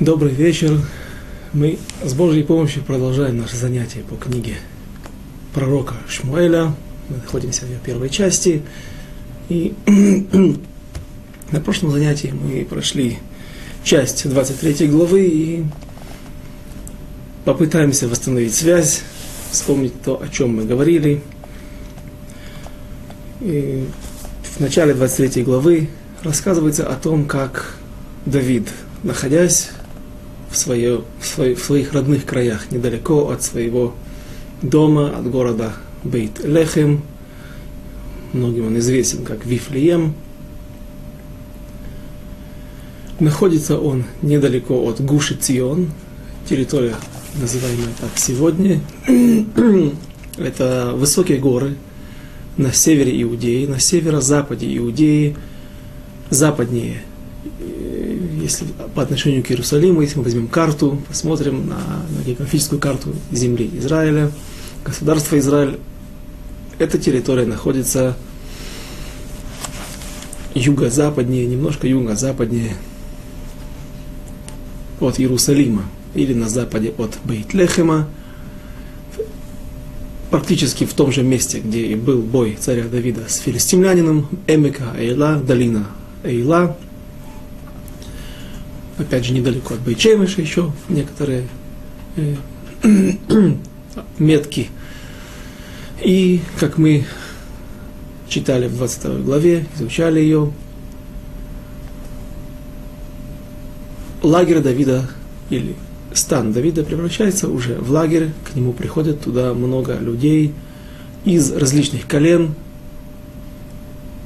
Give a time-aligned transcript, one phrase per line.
[0.00, 0.78] Добрый вечер.
[1.54, 4.56] Мы с Божьей помощью продолжаем наше занятие по книге
[5.54, 6.74] пророка Шмуэля.
[7.08, 8.60] Мы находимся в ее первой части.
[9.48, 9.72] И
[11.50, 13.16] на прошлом занятии мы прошли
[13.84, 15.64] часть 23 главы и
[17.46, 19.00] попытаемся восстановить связь,
[19.50, 21.22] вспомнить то, о чем мы говорили.
[23.40, 23.88] И
[24.42, 25.88] в начале 23 главы
[26.22, 27.78] рассказывается о том, как
[28.26, 28.68] Давид,
[29.02, 29.70] находясь
[30.56, 33.94] в, свое, в, свой, в своих родных краях, недалеко от своего
[34.62, 37.02] дома, от города Бейт-Лехем,
[38.32, 40.14] многим он известен как Вифлеем,
[43.20, 45.90] находится он недалеко от Гуши Цион,
[46.48, 46.96] территория,
[47.38, 48.80] называемая так сегодня.
[50.38, 51.76] Это высокие горы
[52.56, 55.36] на севере Иудеи, на северо-западе Иудеи,
[56.30, 57.02] западнее
[58.46, 63.68] если по отношению к Иерусалиму, если мы возьмем карту, посмотрим на, на географическую карту земли
[63.74, 64.30] Израиля,
[64.84, 65.78] государство Израиль,
[66.78, 68.16] эта территория находится
[70.54, 72.76] юго-западнее, немножко юго-западнее
[75.00, 75.82] от Иерусалима,
[76.14, 78.08] или на западе от Бейтлехема,
[80.30, 85.36] практически в том же месте, где и был бой царя Давида с филистимлянином, Эмека Эйла,
[85.36, 85.88] долина
[86.22, 86.76] Эйла,
[88.98, 91.48] опять же, недалеко от Байчемыша еще некоторые
[92.16, 92.34] э,
[94.18, 94.68] метки.
[96.02, 97.04] И, как мы
[98.28, 100.52] читали в 22 главе, изучали ее,
[104.22, 105.08] лагерь Давида
[105.50, 105.76] или
[106.12, 110.54] стан Давида превращается уже в лагерь, к нему приходят туда много людей
[111.24, 112.54] из различных колен,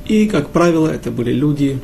[0.06, 1.78] и, как правило, это были люди,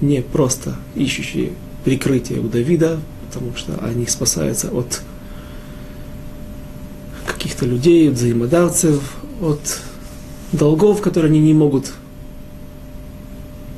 [0.00, 1.52] не просто ищущие
[1.84, 5.02] прикрытие у Давида, потому что они спасаются от
[7.26, 9.80] каких-то людей, от взаимодавцев, от
[10.52, 11.92] долгов, которые они не могут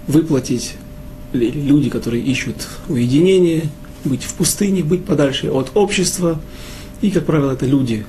[0.06, 0.74] выплатить,
[1.32, 3.68] или люди, которые ищут уединение,
[4.04, 6.40] быть в пустыне, быть подальше от общества.
[7.00, 8.06] И, как правило, это люди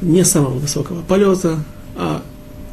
[0.00, 1.62] не самого высокого полета,
[1.96, 2.22] а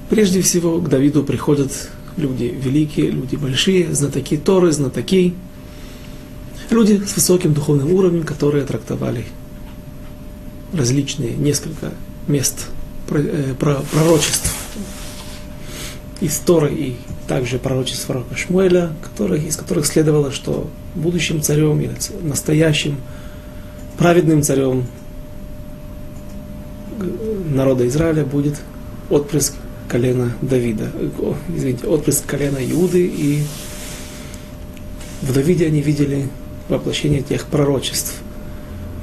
[0.09, 5.33] прежде всего к Давиду приходят люди великие, люди большие, знатоки Торы, знатоки,
[6.69, 9.25] люди с высоким духовным уровнем, которые трактовали
[10.73, 11.91] различные, несколько
[12.27, 12.67] мест
[13.09, 14.55] э, пророчеств.
[16.21, 21.95] Из Торы и также пророчеств пророка Шмуэля, которых, из которых следовало, что будущим царем или
[22.21, 22.97] настоящим
[23.97, 24.85] праведным царем
[27.49, 28.59] народа Израиля будет
[29.09, 29.55] отпрыск
[29.91, 30.89] колена Давида,
[31.53, 33.43] извините, отпрыск колена Иуды, и
[35.21, 36.29] в Давиде они видели
[36.69, 38.13] воплощение тех пророчеств.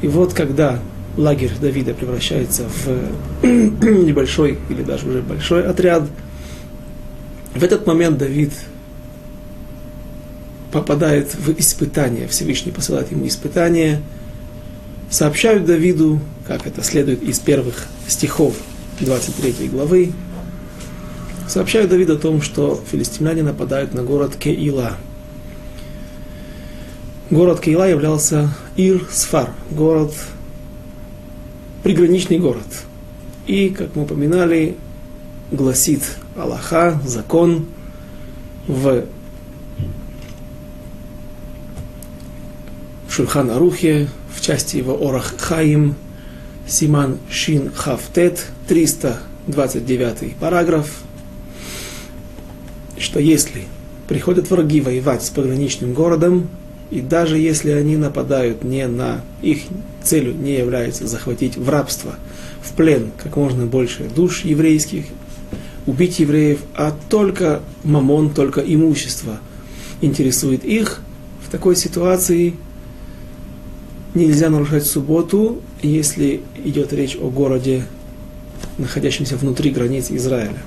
[0.00, 0.80] И вот когда
[1.18, 6.04] лагерь Давида превращается в небольшой или даже уже большой отряд,
[7.54, 8.54] в этот момент Давид
[10.72, 14.00] попадает в испытание, Всевышний посылает ему испытание,
[15.10, 18.54] сообщают Давиду, как это следует из первых стихов
[19.00, 20.12] 23 главы,
[21.48, 24.96] сообщает Давид о том, что филистимляне нападают на город Кеила.
[27.30, 30.14] Город Кеила являлся Ир-Сфар, город,
[31.82, 32.66] приграничный город.
[33.46, 34.76] И, как мы упоминали,
[35.50, 36.02] гласит
[36.36, 37.66] Аллаха, закон
[38.66, 39.04] в
[43.08, 45.96] Шульхан Арухе, в части его Орах Хаим,
[46.66, 50.88] Симан Шин Хафтет, 329 параграф,
[53.00, 53.64] что если
[54.08, 56.48] приходят враги воевать с пограничным городом,
[56.90, 59.62] и даже если они нападают не на их
[60.02, 62.14] целью не является захватить в рабство,
[62.62, 65.04] в плен как можно больше душ еврейских,
[65.86, 69.38] убить евреев, а только мамон, только имущество
[70.00, 71.02] интересует их,
[71.46, 72.54] в такой ситуации
[74.14, 77.86] нельзя нарушать субботу, если идет речь о городе,
[78.78, 80.58] находящемся внутри границ Израиля.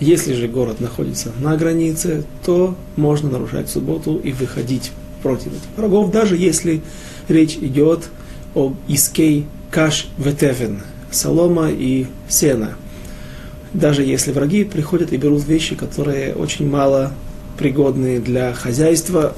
[0.00, 6.10] Если же город находится на границе, то можно нарушать субботу и выходить против этих врагов,
[6.10, 6.82] даже если
[7.28, 8.08] речь идет
[8.54, 12.76] о искей каш ветевен, солома и сена.
[13.72, 17.12] Даже если враги приходят и берут вещи, которые очень мало
[17.58, 19.34] пригодны для хозяйства.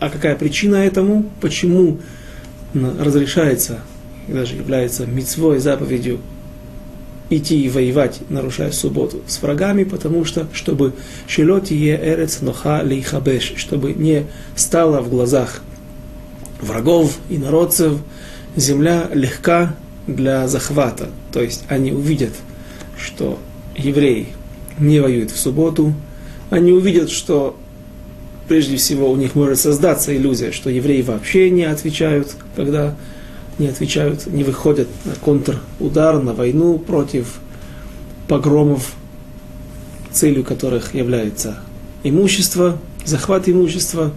[0.00, 1.26] а какая причина этому?
[1.40, 1.98] Почему
[2.74, 3.80] разрешается
[4.28, 6.20] даже является мецвой заповедью
[7.30, 10.94] идти и воевать, нарушая субботу с врагами, потому что, чтобы
[11.26, 14.26] шелотие эрец ноха лейхабеш, чтобы не
[14.56, 15.62] стало в глазах
[16.60, 17.98] врагов и народцев
[18.56, 19.76] земля легка
[20.06, 21.10] для захвата.
[21.32, 22.32] То есть они увидят,
[22.96, 23.38] что
[23.76, 24.28] евреи
[24.78, 25.92] не воюют в субботу,
[26.50, 27.56] они увидят, что
[28.48, 32.96] прежде всего у них может создаться иллюзия, что евреи вообще не отвечают, когда
[33.58, 37.40] не отвечают, не выходят на контрудар, на войну против
[38.28, 38.92] погромов,
[40.12, 41.58] целью которых является
[42.02, 44.12] имущество, захват имущества.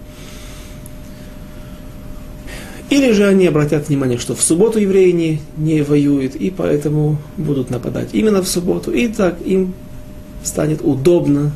[2.89, 7.69] Или же они обратят внимание, что в субботу евреи не, не воюют, и поэтому будут
[7.69, 9.73] нападать именно в субботу, и так им
[10.43, 11.53] станет удобно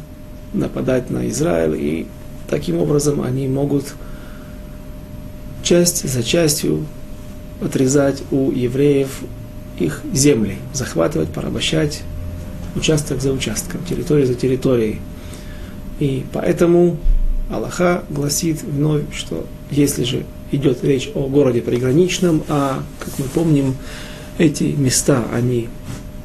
[0.53, 2.07] нападать на Израиль, и
[2.49, 3.95] таким образом они могут
[5.61, 6.85] часть за частью
[7.61, 9.21] отрезать у евреев
[9.79, 12.03] их земли, захватывать, порабощать
[12.75, 14.99] участок за участком, территория за территорией.
[15.99, 16.97] И поэтому
[17.49, 23.75] Аллаха гласит вновь, что если же идет речь о городе приграничном, а, как мы помним,
[24.37, 25.69] эти места, они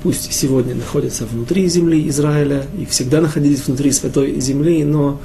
[0.02, 5.20] пусть сегодня находятся внутри земли Израиля и всегда находились внутри святой земли, но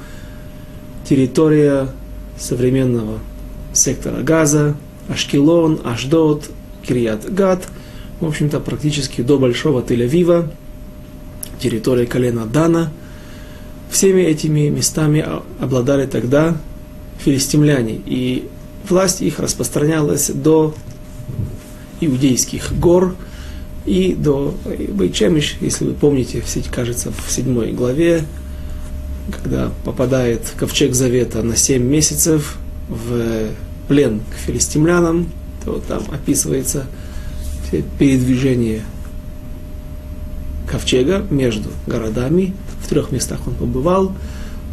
[1.08, 1.88] территория
[2.38, 3.18] современного
[3.72, 4.76] сектора Газа,
[5.08, 6.50] Ашкелон, Ашдот,
[6.82, 7.66] Кирият Гад,
[8.20, 10.48] в общем-то, практически до Большого Тель-Авива,
[11.58, 12.92] территория колена Дана.
[13.90, 15.24] Всеми этими местами
[15.60, 16.56] обладали тогда
[17.18, 18.48] филистимляне, и
[18.88, 20.74] власть их распространялась до
[22.00, 23.16] иудейских гор
[23.86, 28.24] и до Бейчемиш, если вы помните, кажется, в седьмой главе,
[29.30, 33.48] когда попадает ковчег Завета на семь месяцев в
[33.88, 35.28] плен к филистимлянам,
[35.64, 36.86] то там описывается
[37.98, 38.82] передвижение
[40.68, 42.54] ковчега между городами.
[42.82, 44.12] В трех местах он побывал.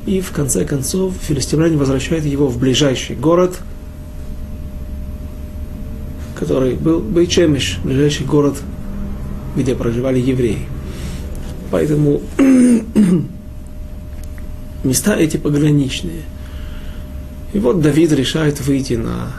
[0.05, 3.57] И в конце концов филистимляне возвращают его в ближайший город,
[6.37, 8.57] который был Бейчемиш, ближайший город,
[9.55, 10.67] где проживали евреи.
[11.71, 12.21] Поэтому
[14.83, 16.23] места эти пограничные.
[17.53, 19.31] И вот Давид решает выйти на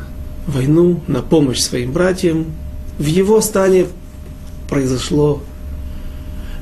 [0.47, 2.47] войну, на помощь своим братьям.
[2.99, 3.87] В его стане
[4.69, 5.43] произошло,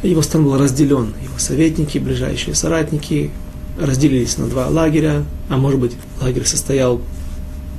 [0.03, 1.13] его стан был разделен.
[1.23, 3.31] Его советники, ближайшие соратники
[3.79, 7.01] разделились на два лагеря, а может быть лагерь состоял,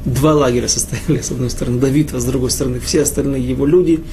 [0.06, 4.04] два лагеря состояли, с одной стороны Давид, а с другой стороны все остальные его люди,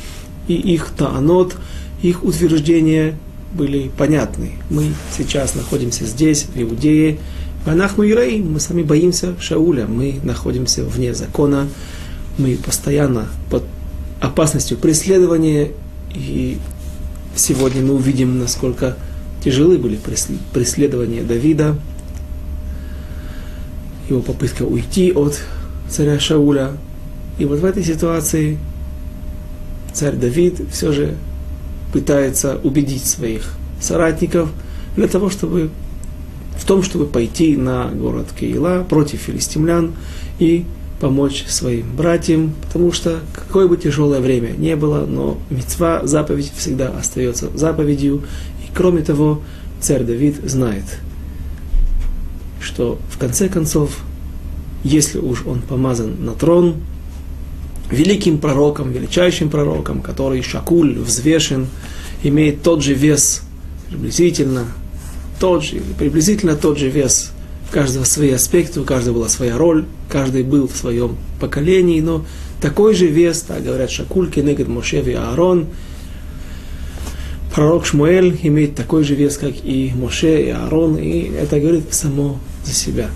[0.49, 1.57] и их таанот,
[2.03, 3.19] их утверждения
[3.53, 4.53] были понятны.
[4.71, 7.19] Мы сейчас находимся здесь, в Иудее,
[7.67, 11.69] Анахну Ирей, мы сами боимся Шауля, мы находимся вне закона,
[12.39, 13.65] мы постоянно под
[14.19, 15.73] опасностью преследования,
[16.15, 16.57] и
[17.37, 18.97] сегодня мы увидим, насколько
[19.45, 19.99] тяжелы были
[20.55, 21.77] преследования Давида,
[24.09, 25.39] его попытка уйти от
[25.89, 26.73] царя Шауля.
[27.39, 28.59] И вот в этой ситуации
[29.93, 31.15] царь Давид все же
[31.93, 34.51] пытается убедить своих соратников
[34.97, 35.71] для того, чтобы
[36.57, 39.93] в том, чтобы пойти на город Киила против филистимлян
[40.39, 40.65] и
[41.01, 46.89] помочь своим братьям, потому что какое бы тяжелое время не было, но мецва, заповедь всегда
[46.91, 48.23] остается заповедью.
[48.63, 49.41] И кроме того,
[49.81, 50.85] царь Давид знает,
[52.61, 53.99] что в конце концов,
[54.85, 56.77] если уж он помазан на трон,
[57.91, 61.67] великим пророком, величайшим пророком, который шакуль, взвешен,
[62.23, 63.43] имеет тот же вес
[63.89, 64.67] приблизительно,
[65.41, 67.33] тот же, приблизительно тот же вес.
[67.69, 72.25] У каждого свои аспекты, у каждого была своя роль, каждый был в своем поколении, но
[72.61, 75.67] такой же вес, так говорят Шакульки, Негед Мошев и Аарон.
[77.55, 82.39] Пророк Шмуэль имеет такой же вес, как и Моше, и Аарон, и это говорит само
[82.65, 83.09] за себя.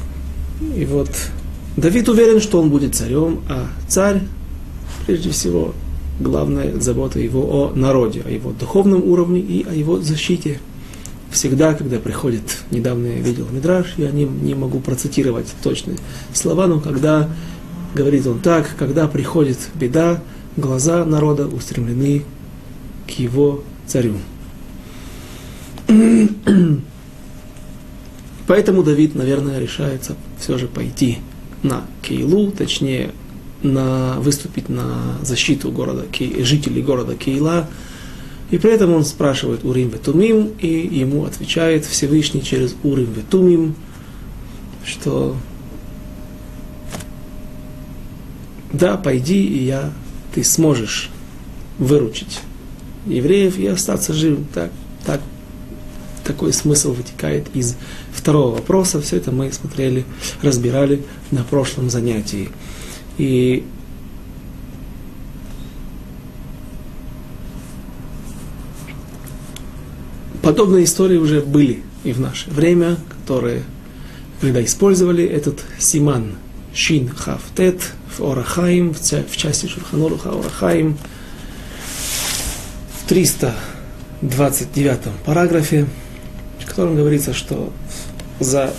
[0.76, 1.10] И вот
[1.76, 4.22] Давид уверен, что он будет царем, а царь,
[5.06, 5.74] прежде всего,
[6.20, 10.60] главная забота его о народе, о его духовном уровне и о его защите
[11.34, 15.98] всегда, когда приходит, недавно я видел Мидраш, я не, не могу процитировать точные
[16.32, 17.28] слова, но когда
[17.94, 20.22] говорит он так, когда приходит беда,
[20.56, 22.24] глаза народа устремлены
[23.06, 24.14] к его царю.
[28.46, 31.18] Поэтому Давид, наверное, решается все же пойти
[31.62, 33.10] на Кейлу, точнее,
[33.62, 36.04] на, выступить на защиту города,
[36.40, 37.68] жителей города Кейла,
[38.50, 43.74] и при этом он спрашивает Урим Ветумим, и ему отвечает Всевышний через Урим Ветумим,
[44.84, 45.36] что
[48.72, 49.92] да, пойди, и я,
[50.34, 51.10] ты сможешь
[51.78, 52.40] выручить
[53.06, 54.46] евреев и остаться живым.
[54.52, 54.70] Так,
[55.06, 55.20] так,
[56.24, 57.76] такой смысл вытекает из
[58.12, 59.00] второго вопроса.
[59.00, 60.04] Все это мы смотрели,
[60.42, 62.48] разбирали на прошлом занятии.
[63.16, 63.64] И
[70.44, 73.62] подобные истории уже были и в наше время, которые,
[74.40, 76.34] когда использовали этот симан
[76.74, 77.80] Шин Хав Тет
[78.16, 80.98] в Орахаим, в части Шурханоруха Орахаим,
[83.00, 85.86] в 329 параграфе,
[86.60, 87.72] в котором говорится, что
[88.38, 88.74] за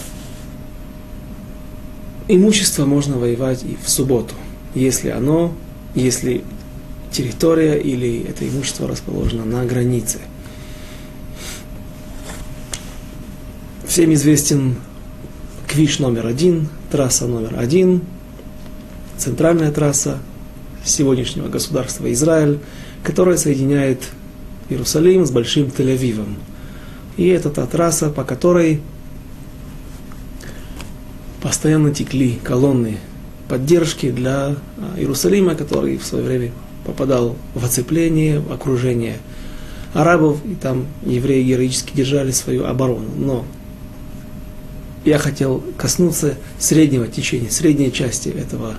[2.27, 4.36] имущество можно воевать и в субботу,
[4.75, 5.51] если оно,
[5.95, 6.43] если
[7.12, 10.19] территория или это имущество расположено на границе–
[13.95, 14.75] Всем известен
[15.69, 18.01] Квиш номер один, трасса номер один,
[19.15, 20.17] центральная трасса
[20.83, 22.59] сегодняшнего государства Израиль,
[23.05, 24.03] которая соединяет
[24.67, 26.35] Иерусалим с Большим Тель-Авивом.
[27.15, 28.81] И это та трасса, по которой
[31.41, 32.97] постоянно текли колонны
[33.47, 34.55] поддержки для а,
[34.97, 36.51] Иерусалима, который в свое время
[36.85, 39.19] попадал в оцепление, в окружение
[39.93, 43.07] арабов, и там евреи героически держали свою оборону.
[43.15, 43.45] Но
[45.05, 48.75] я хотел коснуться среднего течения, средней части этого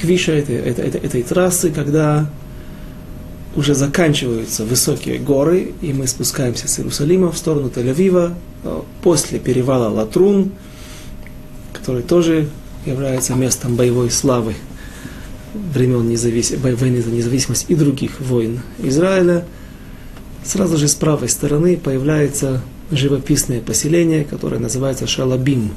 [0.00, 2.30] квиша, этой, этой, этой, этой трассы, когда
[3.56, 9.88] уже заканчиваются высокие горы, и мы спускаемся с Иерусалима в сторону Тель-Авива, э, после перевала
[9.88, 10.52] Латрун,
[11.72, 12.48] который тоже
[12.86, 14.54] является местом боевой славы
[15.52, 16.52] времен независ...
[16.52, 19.44] войны за независимость и других войн Израиля.
[20.44, 25.72] Сразу же с правой стороны появляется живописное поселение, которое называется Шалабим.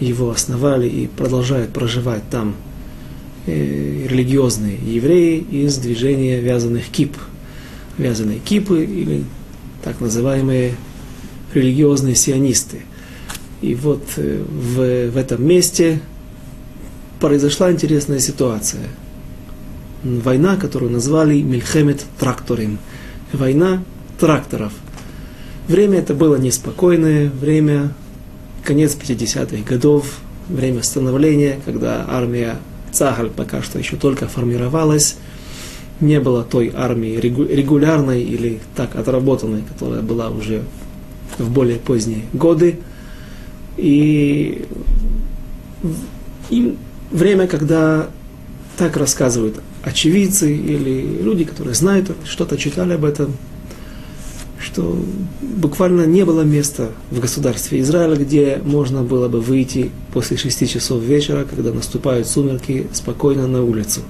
[0.00, 2.56] Его основали и продолжают проживать там
[3.46, 7.16] э, религиозные евреи из движения вязаных кип.
[7.96, 9.24] Вязаные кипы или
[9.82, 10.74] так называемые
[11.52, 12.80] религиозные сионисты.
[13.62, 16.00] И вот э, в, в этом месте
[17.20, 18.82] произошла интересная ситуация.
[20.02, 22.78] Война, которую назвали Мильхемет Тракторим.
[23.32, 23.82] Война
[24.18, 24.72] тракторов.
[25.68, 27.94] Время это было неспокойное, время
[28.62, 30.18] конец 50-х годов,
[30.48, 32.58] время становления, когда армия
[32.92, 35.16] Цагаль пока что еще только формировалась,
[36.00, 40.62] не было той армии регулярной или так отработанной, которая была уже
[41.38, 42.78] в более поздние годы.
[43.76, 44.66] И,
[46.50, 46.76] и
[47.10, 48.08] время, когда
[48.76, 53.36] так рассказывают очевидцы или люди, которые знают, что-то читали об этом,
[54.64, 54.98] что
[55.42, 61.02] буквально не было места в государстве Израиля, где можно было бы выйти после шести часов
[61.02, 64.00] вечера, когда наступают сумерки, спокойно на улицу.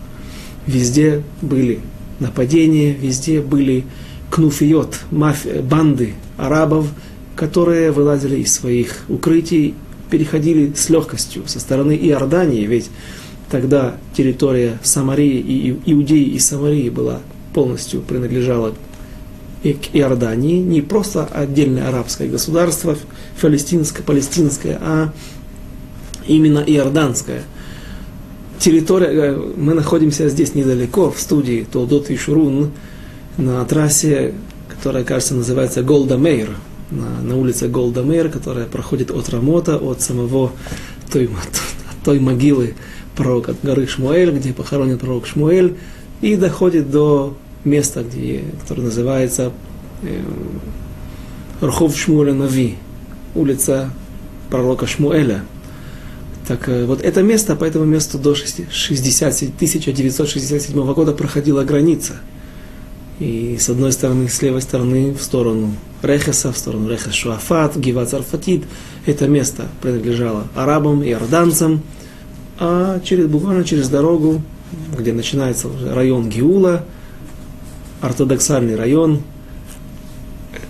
[0.66, 1.80] Везде были
[2.20, 3.84] нападения, везде были
[4.30, 6.86] кнуфиот, мафия, банды арабов,
[7.34, 9.74] которые вылазили из своих укрытий,
[10.08, 12.90] переходили с легкостью со стороны Иордании, ведь
[13.50, 17.20] тогда территория Самарии и Иудеи и Самарии была
[17.52, 18.72] полностью принадлежала
[19.64, 22.96] и к Иордании, не просто отдельное арабское государство,
[23.40, 25.12] палестинское, палестинское, а
[26.26, 27.42] именно иорданское.
[28.58, 32.72] Территория, э, мы находимся здесь недалеко, в студии Толдот и Шурун,
[33.38, 34.34] на трассе,
[34.68, 36.50] которая, кажется, называется Голда Мейр,
[36.90, 40.52] на, на улице Голда Мейр, которая проходит от Рамота, от самого
[41.10, 41.30] той,
[42.04, 42.74] той могилы
[43.16, 45.76] пророка горы Шмуэль, где похоронен пророк Шмуэль,
[46.20, 49.52] и доходит до место, где, которое называется
[50.02, 50.20] э,
[51.62, 52.76] Рхов Шмуэля Нави,
[53.34, 53.90] улица
[54.50, 55.44] пророка Шмуэля.
[56.46, 62.14] Так э, вот это место, по этому месту до 60, 1967 года проходила граница.
[63.20, 68.04] И с одной стороны, с левой стороны, в сторону Рехеса, в сторону Рехес Шуафат, Гива
[68.04, 68.64] Царфатид,
[69.06, 71.82] это место принадлежало арабам и иорданцам,
[72.58, 74.42] а через, буквально через дорогу,
[74.98, 76.84] где начинается район Гиула,
[78.04, 79.22] ортодоксальный район,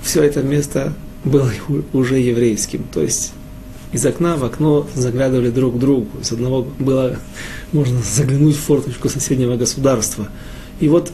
[0.02, 0.92] все это место
[1.24, 1.50] было
[1.92, 2.84] уже еврейским.
[2.92, 3.32] То есть
[3.92, 6.08] из окна в окно заглядывали друг к другу.
[6.20, 7.16] Из одного было
[7.72, 10.28] можно заглянуть в форточку соседнего государства.
[10.78, 11.12] И вот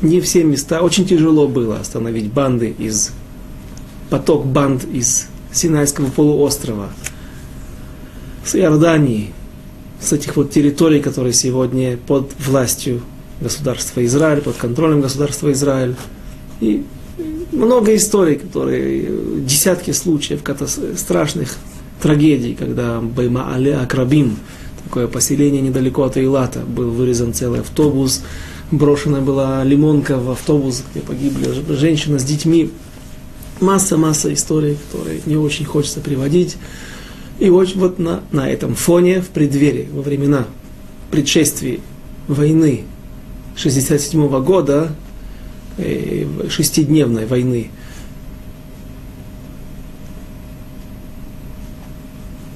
[0.00, 3.10] не все места, очень тяжело было остановить банды из,
[4.08, 6.88] поток банд из Синайского полуострова,
[8.44, 9.32] с Иордании,
[10.00, 13.02] с этих вот территорий, которые сегодня под властью
[13.40, 15.94] государства Израиль, под контролем государства Израиль.
[16.60, 16.84] И
[17.52, 19.08] много историй, которые,
[19.44, 20.40] десятки случаев
[20.96, 21.56] страшных
[22.02, 24.36] трагедий, когда Байма Але Акрабим,
[24.84, 28.22] такое поселение недалеко от Эйлата, был вырезан целый автобус,
[28.70, 32.70] брошена была лимонка в автобус, где погибли женщина с детьми.
[33.60, 36.56] Масса-масса историй, которые не очень хочется приводить.
[37.40, 40.46] И вот, вот на, на этом фоне, в преддверии, во времена
[41.10, 41.80] предшествий
[42.28, 42.84] войны
[43.58, 44.92] 67 года,
[45.78, 47.70] э, шестидневной войны,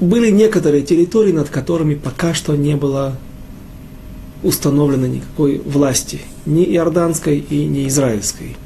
[0.01, 3.17] были некоторые территории, над которыми пока что не было
[4.45, 8.57] установлено никакой власти, ни иорданской и ни израильской.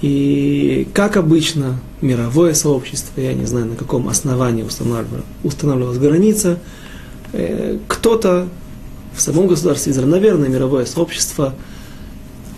[0.00, 4.62] И как обычно, мировое сообщество, я не знаю, на каком основании
[5.42, 6.58] устанавливалась, граница,
[7.32, 8.48] э, кто-то
[9.14, 11.54] в самом государстве Израиль, наверное, мировое сообщество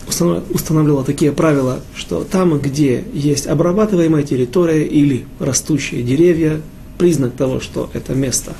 [0.06, 6.60] устанавливало такие правила, что там, где есть обрабатываемая территория или растущие деревья,
[6.98, 8.52] признак того, что это место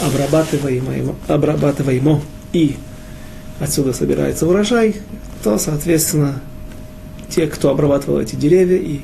[0.00, 2.76] обрабатываемо, обрабатываемо и
[3.60, 4.96] отсюда собирается урожай,
[5.42, 6.40] то, соответственно,
[7.28, 9.00] те, кто обрабатывал эти деревья и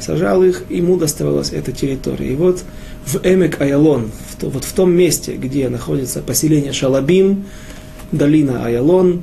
[0.00, 2.32] сажал их, ему доставалась эта территория.
[2.32, 2.62] И вот
[3.06, 7.46] в Эмек Аялон, в, вот в том месте, где находится поселение Шалабим,
[8.12, 9.22] долина Аялон,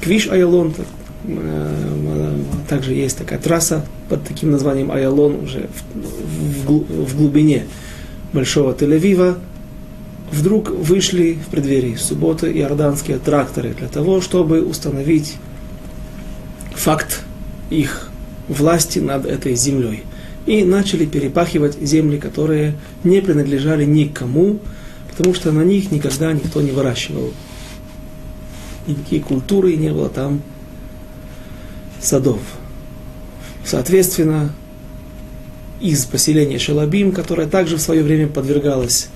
[0.00, 0.86] Квиш Аялон, так,
[1.26, 2.36] э,
[2.68, 7.64] также есть такая трасса под таким названием Аялон уже в, в, в глубине
[8.34, 9.38] Большого Тель-Авива,
[10.30, 15.36] вдруг вышли в преддверии субботы иорданские тракторы для того, чтобы установить
[16.74, 17.22] факт
[17.70, 18.10] их
[18.48, 20.02] власти над этой землей.
[20.46, 24.58] И начали перепахивать земли, которые не принадлежали никому,
[25.10, 27.32] потому что на них никогда никто не выращивал.
[28.86, 30.42] Никакие культуры не было там
[32.00, 32.40] садов.
[33.64, 34.52] Соответственно,
[35.80, 39.08] из поселения Шалабим, которое также в свое время подвергалось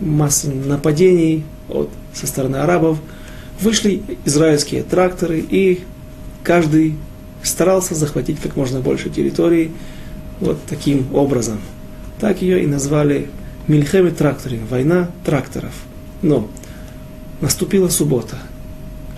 [0.00, 2.98] массам нападений от, со стороны арабов,
[3.60, 5.80] вышли израильские тракторы, и
[6.42, 6.94] каждый
[7.42, 9.72] старался захватить как можно больше территорий
[10.40, 11.60] вот таким образом.
[12.18, 13.28] Так ее и назвали
[13.66, 15.72] Мильхеми тракторы, война тракторов.
[16.22, 16.48] Но
[17.40, 18.36] наступила суббота.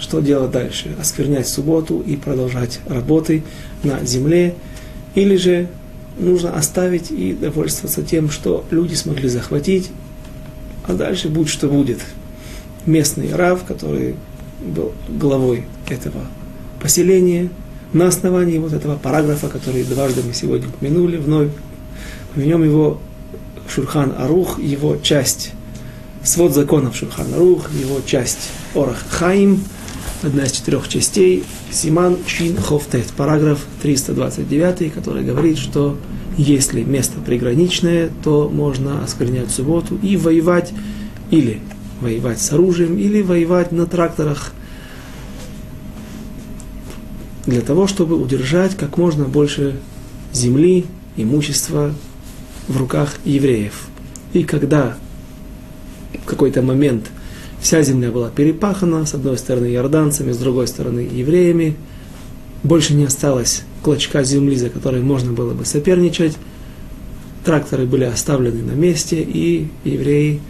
[0.01, 0.97] Что делать дальше?
[0.99, 3.43] Осквернять субботу и продолжать работы
[3.83, 4.55] на земле?
[5.15, 5.69] Или же
[6.19, 9.91] нужно оставить и довольствоваться тем, что люди смогли захватить,
[10.87, 12.01] а дальше будет, что будет.
[12.87, 14.15] Местный рав, который
[14.65, 16.23] был главой этого
[16.81, 17.51] поселения,
[17.93, 21.49] на основании вот этого параграфа, который дважды мы сегодня упомянули, вновь
[22.35, 23.01] поменем его
[23.69, 25.53] Шурхан Арух, его часть,
[26.23, 29.65] свод законов Шурхан Арух, его часть Орах Хаим,
[30.23, 35.97] одна из четырех частей, Симан Чин Хофтет, параграф 329, который говорит, что
[36.37, 40.73] если место приграничное, то можно осквернять субботу и воевать,
[41.31, 41.61] или
[42.01, 44.53] воевать с оружием, или воевать на тракторах,
[47.49, 49.77] для того, чтобы удержать как можно больше
[50.33, 51.93] земли, имущества
[52.69, 53.89] в руках евреев.
[54.33, 54.97] И когда
[56.15, 57.11] в какой-то момент
[57.61, 61.77] Вся земля была перепахана, с одной стороны иорданцами, с другой стороны евреями.
[62.63, 66.37] Больше не осталось клочка земли, за которой можно было бы соперничать.
[67.45, 70.41] Тракторы были оставлены на месте, и евреи,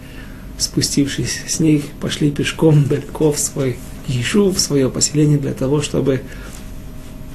[0.57, 6.21] спустившись с них, пошли пешком далеко в свой Ишу, в свое поселение, для того, чтобы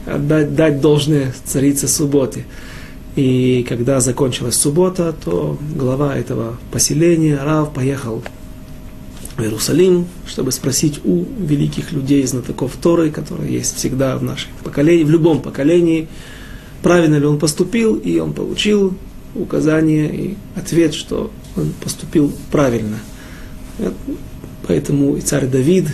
[0.06, 2.44] отдать, дать должное царице субботы.
[3.16, 8.22] И когда закончилась суббота, то глава этого поселения, Рав, поехал
[9.36, 15.04] в Иерусалим, чтобы спросить у великих людей, знатоков Торы, которые есть всегда в нашем поколении,
[15.04, 16.08] в любом поколении,
[16.82, 18.96] правильно ли он поступил, и он получил
[19.34, 22.98] указание и ответ, что он поступил правильно.
[24.66, 25.86] Поэтому и царь Давид,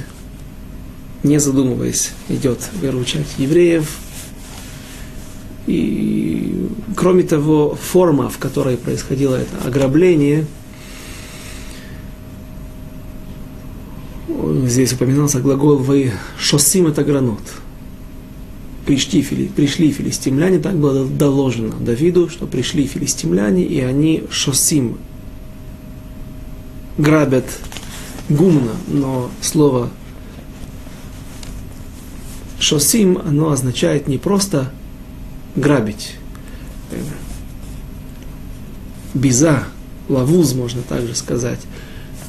[1.23, 3.91] не задумываясь, идет выручать евреев.
[5.67, 10.47] И кроме того, форма, в которой происходило это ограбление–
[14.71, 17.41] здесь упоминался глагол «вы шосим это гранот».
[18.87, 24.99] Пришли, пришли филистимляне, так было доложено Давиду, что пришли филистимляне, и они шосим
[26.99, 27.45] грабят
[28.29, 29.91] гумно, но слово
[32.61, 34.71] шосим, оно означает не просто
[35.57, 36.15] грабить.
[39.15, 39.65] Биза,
[40.09, 41.61] лавуз, можно также сказать,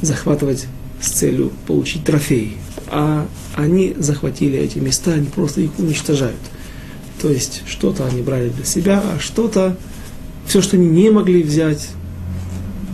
[0.01, 0.67] захватывать
[0.99, 6.39] с целью получить трофей, а они захватили эти места, они просто их уничтожают.
[7.21, 9.77] То есть что-то они брали для себя, а что-то,
[10.47, 11.89] все, что они не могли взять,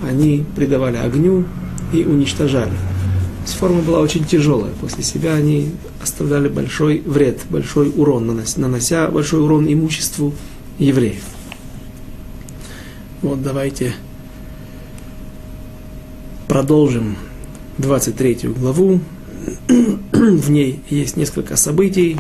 [0.08, 1.46] они придавали огню
[1.94, 2.74] и уничтожали.
[3.52, 4.74] Форма была очень тяжелая.
[4.82, 10.34] После себя они оставляли большой вред, большой урон, нанося большой урон имуществу
[10.80, 11.24] евреев.
[13.22, 13.94] Вот давайте
[16.48, 17.18] продолжим
[17.78, 19.00] 23 главу.
[19.68, 22.20] В ней есть несколько событий,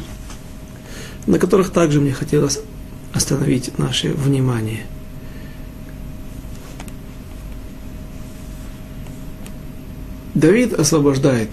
[1.25, 2.59] на которых также мне хотелось
[3.13, 4.85] остановить наше внимание.
[10.37, 11.49] Давид освобождает,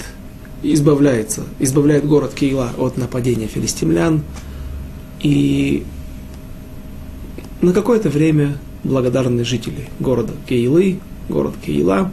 [0.63, 4.23] избавляется, избавляет город Киила от нападения филистимлян.
[5.21, 5.85] И
[7.63, 10.99] на какое-то время благодарные жители города Киилы,
[11.31, 12.13] город Киила,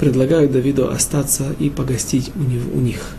[0.00, 3.14] предлагают Давиду остаться и погостить у, него, у них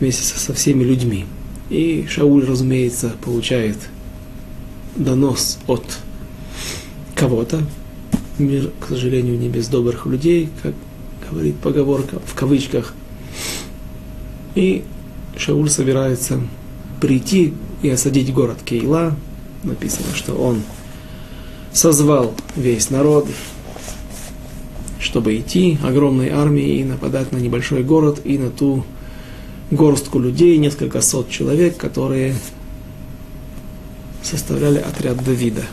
[0.00, 1.26] вместе со всеми людьми.
[1.70, 3.76] И Шауль, разумеется, получает
[4.96, 5.84] донос от
[7.14, 7.60] кого-то.
[8.40, 10.74] Мир, к сожалению, не без добрых людей, как
[11.30, 12.94] говорит поговорка в кавычках.
[14.54, 14.84] И
[15.36, 16.40] Шауль собирается
[17.00, 19.14] прийти и осадить город Кейла.
[19.62, 20.62] Написано, что он
[21.72, 23.26] созвал весь народ,
[24.98, 28.84] чтобы идти огромной армией и нападать на небольшой город и на ту
[29.70, 32.34] горстку людей, несколько сот человек, которые
[34.22, 35.64] составляли отряд Давида.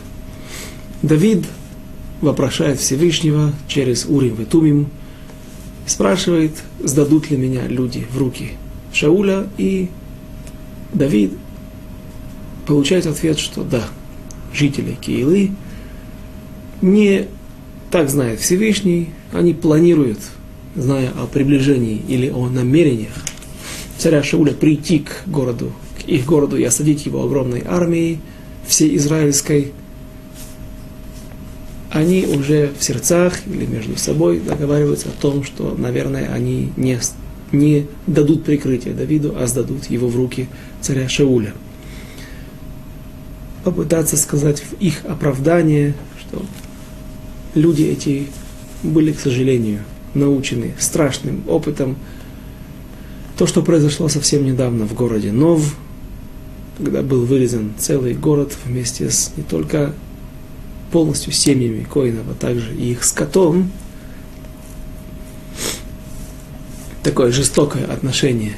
[1.02, 1.44] Давид
[2.20, 4.88] вопрошает Всевышнего через Урим и Тумим,
[5.86, 8.52] спрашивает, сдадут ли меня люди в руки
[8.92, 9.88] Шауля, и
[10.92, 11.32] Давид.
[12.66, 13.84] Получает ответ, что да,
[14.52, 15.50] жители Киилы
[16.80, 17.26] не
[17.90, 20.18] так знает Всевышний, они планируют,
[20.74, 23.12] зная о приближении или о намерениях
[23.98, 28.18] царя Шауля прийти к городу, к их городу и осадить его огромной армией,
[28.66, 29.72] всей израильской,
[31.94, 36.98] они уже в сердцах или между собой договариваются о том, что, наверное, они не,
[37.52, 40.48] не дадут прикрытие Давиду, а сдадут его в руки
[40.80, 41.54] царя Шауля.
[43.62, 46.44] Попытаться сказать в их оправдание, что
[47.54, 48.26] люди эти
[48.82, 49.78] были, к сожалению,
[50.14, 51.96] научены страшным опытом.
[53.38, 55.76] То, что произошло совсем недавно в городе Нов,
[56.76, 59.94] когда был вырезан целый город вместе с не только
[60.94, 63.72] полностью семьями коинов, а также и их скотом,
[67.02, 68.54] такое жестокое отношение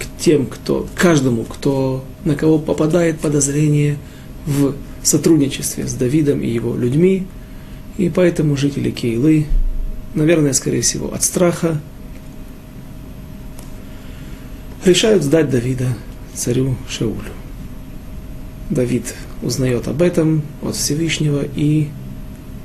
[0.00, 3.96] к тем, кто, каждому, кто, на кого попадает подозрение
[4.44, 7.28] в сотрудничестве с Давидом и его людьми,
[7.96, 9.46] и поэтому жители Кейлы,
[10.14, 11.80] наверное, скорее всего, от страха,
[14.84, 15.94] решают сдать Давида
[16.34, 17.30] царю Шаулю.
[18.68, 21.88] Давид узнает об этом от Всевышнего и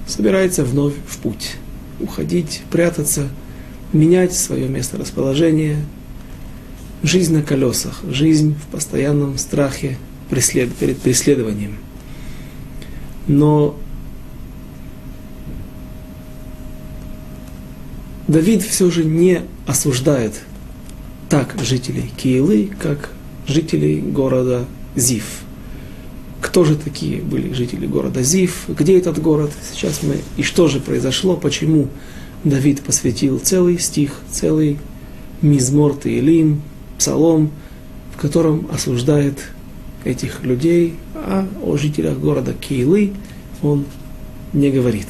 [0.07, 1.55] собирается вновь в путь.
[1.99, 3.27] Уходить, прятаться,
[3.93, 5.77] менять свое место расположения.
[7.03, 9.97] Жизнь на колесах, жизнь в постоянном страхе
[10.29, 10.73] преслед...
[10.73, 11.77] перед преследованием.
[13.27, 13.77] Но
[18.27, 20.33] Давид все же не осуждает
[21.29, 23.11] так жителей Киилы, как
[23.47, 25.23] жителей города Зив.
[26.47, 28.69] Кто же такие были жители города Зив?
[28.69, 29.51] Где этот город?
[29.69, 30.21] Сейчас мы...
[30.37, 31.35] И что же произошло?
[31.35, 31.89] Почему
[32.45, 34.79] Давид посвятил целый стих, целый
[35.41, 36.61] мизмор Таилим,
[36.97, 37.51] псалом,
[38.15, 39.39] в котором осуждает
[40.05, 43.11] этих людей, а о жителях города Киилы
[43.61, 43.83] он
[44.53, 45.07] не говорит.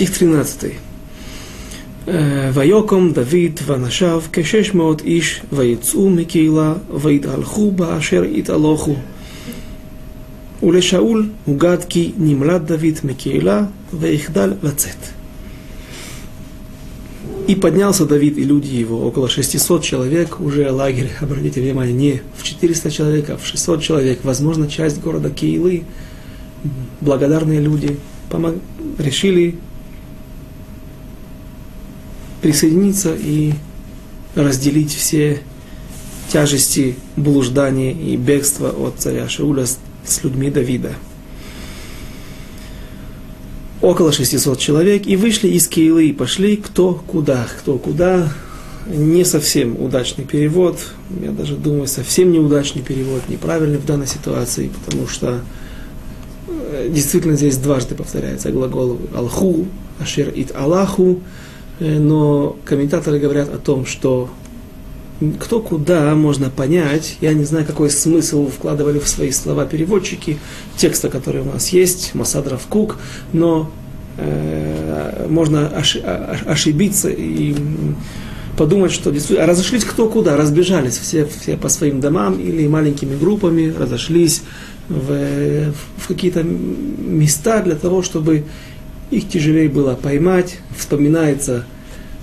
[0.00, 0.70] Стих 13.
[2.52, 8.96] ויקום דוד ואנשיו כשש מאות איש ויצאו מקהילה ויתהלכו באשר יתהלכו.
[10.62, 13.64] ולשאול הוגד כי נמלט דוד מקהילה
[14.00, 14.96] ויחדל לצאת.
[17.48, 22.42] И поднялся Давид и люди его, около 600 человек, уже лагерь, обратите внимание, не в
[22.42, 25.84] 400 человек, а в 600 человек, возможно, часть города Киилы,
[27.00, 27.98] благодарные люди,
[28.30, 28.54] помог,
[28.98, 29.54] решили
[32.41, 33.53] присоединиться и
[34.35, 35.41] разделить все
[36.31, 40.93] тяжести блуждания и бегства от царя Шауля с, людьми Давида.
[43.81, 48.31] Около 600 человек и вышли из Кейлы и пошли кто куда, кто куда.
[48.87, 50.79] не совсем удачный перевод,
[51.21, 55.41] я даже думаю, совсем неудачный перевод, неправильный в данной ситуации, потому что
[56.47, 59.67] э, действительно здесь дважды повторяется глагол алху,
[59.99, 61.21] ашер ит аллаху,
[61.81, 64.29] но комментаторы говорят о том, что
[65.39, 67.17] кто куда можно понять.
[67.21, 70.39] Я не знаю, какой смысл вкладывали в свои слова переводчики
[70.77, 72.97] текста, который у нас есть, Масадров Кук,
[73.33, 73.71] но
[74.17, 75.71] э, можно
[76.45, 77.55] ошибиться и
[78.57, 83.73] подумать, что действительно разошлись кто куда, разбежались все, все по своим домам или маленькими группами,
[83.75, 84.43] разошлись
[84.89, 88.43] в, в какие-то места для того, чтобы
[89.11, 90.57] их тяжелее было поймать.
[90.75, 91.65] Вспоминается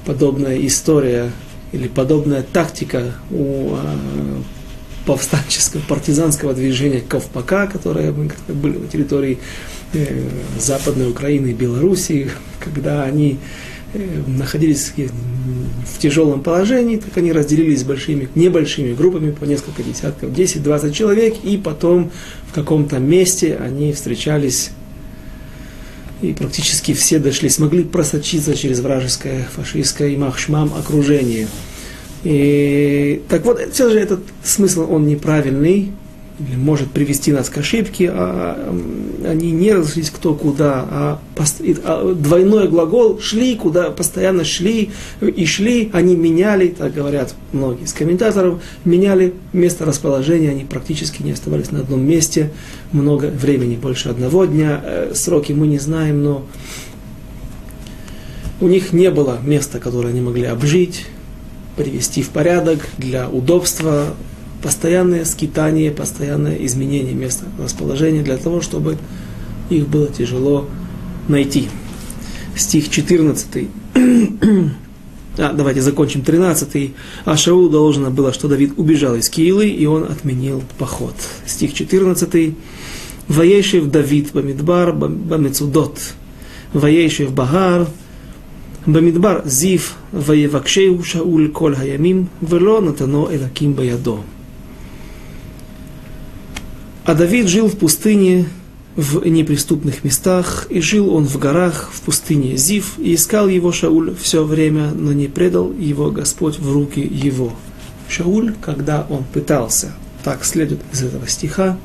[0.07, 1.31] подобная история
[1.73, 4.43] или подобная тактика у э,
[5.05, 9.39] повстанческого партизанского движения Ковпака, которое мы были на территории
[9.93, 10.23] э,
[10.59, 13.39] Западной Украины и Белоруссии, когда они
[13.93, 20.93] э, находились в тяжелом положении, так они разделились большими, небольшими группами по несколько десятков, 10-20
[20.93, 22.11] человек, и потом
[22.51, 24.71] в каком-то месте они встречались
[26.23, 31.49] и практически все дошли, смогли просочиться через вражеское, фашистское и махшмам окружение.
[32.25, 35.93] И, так вот, все же этот смысл, он неправильный,
[36.39, 38.75] или может привести нас к ошибке, а,
[39.27, 41.21] они не разошлись кто куда, а,
[41.85, 47.93] а двойной глагол шли, куда постоянно шли и шли, они меняли, так говорят многие из
[47.93, 52.53] комментаторов, меняли место расположения, они практически не оставались на одном месте
[52.93, 56.47] много времени, больше одного дня, э, сроки мы не знаем, но
[58.61, 61.07] у них не было места, которое они могли обжить,
[61.77, 64.15] привести в порядок для удобства
[64.63, 68.99] постоянное скитание, постоянное изменение места расположения для того, чтобы
[69.71, 70.67] их было тяжело
[71.29, 71.69] найти.
[72.57, 73.69] Стих 14.
[75.39, 76.95] а, давайте закончим 13.
[77.25, 81.15] А Шау доложено было, что Давид убежал из Киилы, и он отменил поход.
[81.47, 82.55] Стих 14.
[83.29, 85.99] Ваешев Давид Бамидбар Бамецудот.
[86.73, 87.87] Ваешев Багар
[88.87, 94.21] Бамидбар Зив Ваевакшеу Шауль Коль Хаямим Вело Натано Элаким Баядо.
[97.09, 98.45] А Давид жил в пустыне,
[98.95, 104.15] в неприступных местах, и жил он в горах, в пустыне Зив, и искал его Шауль
[104.15, 107.55] все время, но не предал его Господь в руки его.
[108.11, 111.79] Шауль, когда он пытался, так следует из этого стиха,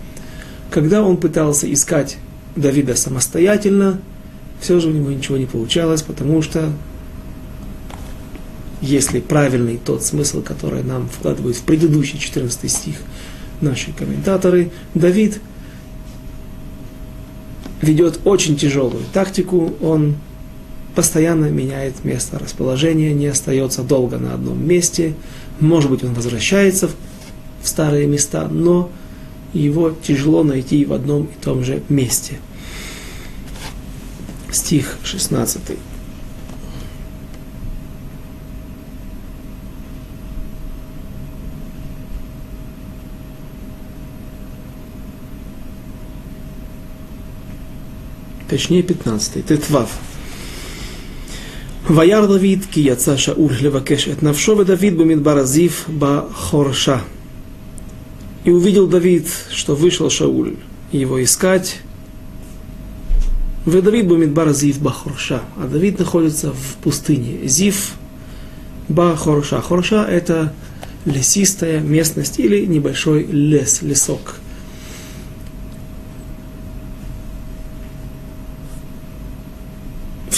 [0.69, 2.17] когда он пытался искать
[2.57, 4.01] Давида самостоятельно,
[4.59, 6.69] все же у него ничего не получалось, потому что
[8.81, 12.97] если правильный тот смысл, который нам вкладывают в предыдущий 14 стих,
[13.63, 15.39] наши комментаторы, Давид
[17.81, 20.15] ведет очень тяжелую тактику, он
[20.95, 25.15] постоянно меняет место расположения, не остается долго на одном месте,
[25.59, 28.91] может быть он возвращается в старые места, но
[29.53, 32.37] его тяжело найти в одном и том же месте.
[34.51, 35.61] Стих 16.
[48.53, 49.89] Точнее 15, Тетвав.
[51.87, 57.01] Ваяр Давид, ки яца Шауль левакеш эт навшо Давид бамидбар Зив ба Хорша.
[58.43, 60.57] И увидел Давид, что вышел Шауль
[60.91, 61.77] его искать.
[63.65, 65.41] В Давид бамидбар Зив ба Хорша.
[65.57, 67.47] А Давид находится в пустыне.
[67.47, 67.95] Зив
[68.87, 69.61] ба Хорша.
[69.61, 70.53] Хорша это
[71.05, 74.35] лесистая местность или небольшой лес, лесок.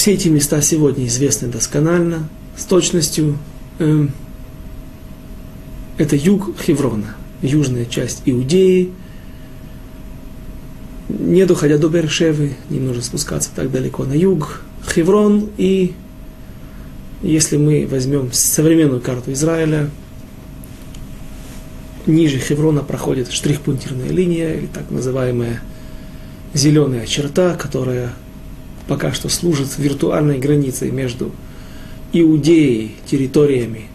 [0.06, 3.40] Все эти места сегодня известны досконально, с точностью.
[3.80, 4.08] Э,
[5.98, 8.92] это юг Хеврона, южная часть Иудеи.
[11.10, 14.62] Не доходя до Бершевы, не нужно спускаться так далеко на юг.
[14.94, 15.96] Хеврон и,
[17.24, 19.90] если мы возьмем современную карту Израиля,
[22.06, 25.62] ниже Хеврона проходит штрих-пунктирная линия, или так называемая
[26.54, 28.14] зеленая черта, которая
[28.88, 31.32] пока что служит виртуальной границей между
[32.14, 33.88] Иудеей, территориями,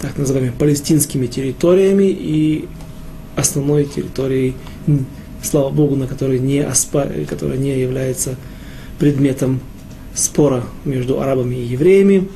[0.00, 2.68] так называемыми палестинскими территориями и
[3.36, 4.54] основной территорией,
[5.42, 7.08] слава Богу, на которой не, оспа...
[7.28, 8.36] которая не является
[8.98, 9.60] предметом
[10.14, 12.28] спора между арабами и евреями.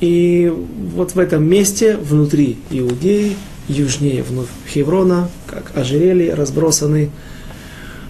[0.00, 0.52] И
[0.94, 3.36] вот в этом месте, внутри Иудеи,
[3.68, 7.10] южнее вновь Хеврона, как ожерелье, разбросаны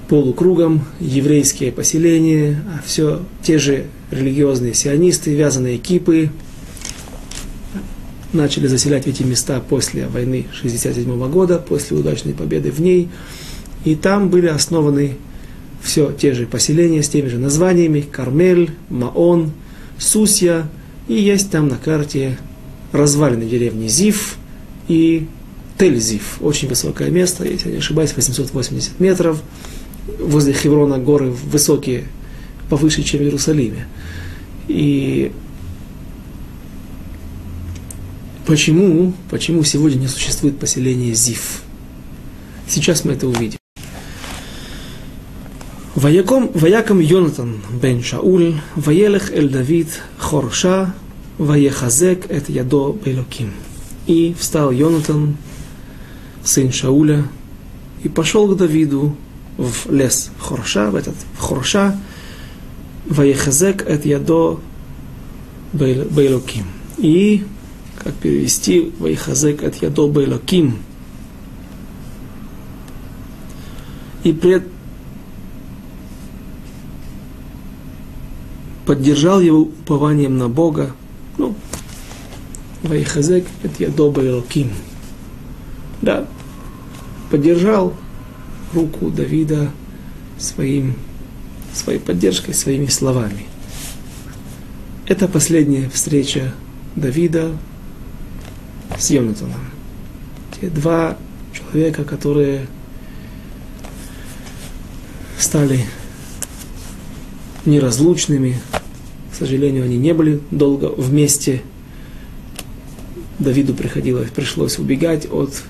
[0.08, 6.30] полукругом еврейские поселения, а все те же религиозные сионисты, вязаные кипы,
[8.32, 13.08] начали заселять эти места после войны 67 года, после удачной победы в ней.
[13.84, 15.16] И там были основаны
[15.82, 19.52] все те же поселения с теми же названиями Кармель, Маон,
[19.98, 20.68] Сусья.
[21.06, 22.38] И есть там на карте
[22.92, 24.36] развалины деревни Зив
[24.88, 25.26] и
[25.78, 26.22] Тель-Зив.
[26.40, 29.40] Очень высокое место, если я не ошибаюсь, 880 метров.
[30.18, 32.04] Возле Хеврона горы высокие,
[32.68, 33.86] повыше, чем в Иерусалиме.
[34.68, 35.32] И
[38.46, 41.62] почему, почему сегодня не существует поселение Зив?
[42.66, 43.58] Сейчас мы это увидим.
[45.94, 50.94] Ваяком, ваяком Йонатан бен Шауль, ваелех эль Давид хорша,
[51.38, 53.52] ваехазек эт ядо белоким.
[54.06, 55.36] И встал Йонатан,
[56.44, 57.24] сын Шауля,
[58.04, 59.16] и пошел к Давиду
[59.58, 61.98] в лес Хорша, в этот в Хорша,
[63.06, 64.60] ваехазек эт ядо
[65.74, 66.64] белоким.
[66.96, 67.44] И,
[67.98, 70.78] как перевести, ваехазек эт ядо белоким.
[74.24, 74.66] И пред
[78.88, 80.92] поддержал его упованием на Бога.
[81.36, 81.54] Ну,
[82.82, 84.70] Вайхазек это я добрый Луким.
[86.00, 86.26] Да,
[87.30, 87.92] поддержал
[88.72, 89.70] руку Давида
[90.38, 90.94] своим,
[91.72, 93.46] своей поддержкой, своими словами.
[95.06, 96.52] Это последняя встреча
[96.96, 97.52] Давида
[98.98, 99.70] с Йонатаном.
[100.60, 101.16] Те два
[101.52, 102.66] человека, которые
[105.38, 105.84] стали
[107.64, 108.60] неразлучными,
[109.32, 111.62] к сожалению, они не были долго вместе.
[113.38, 115.62] Давиду приходилось, пришлось убегать от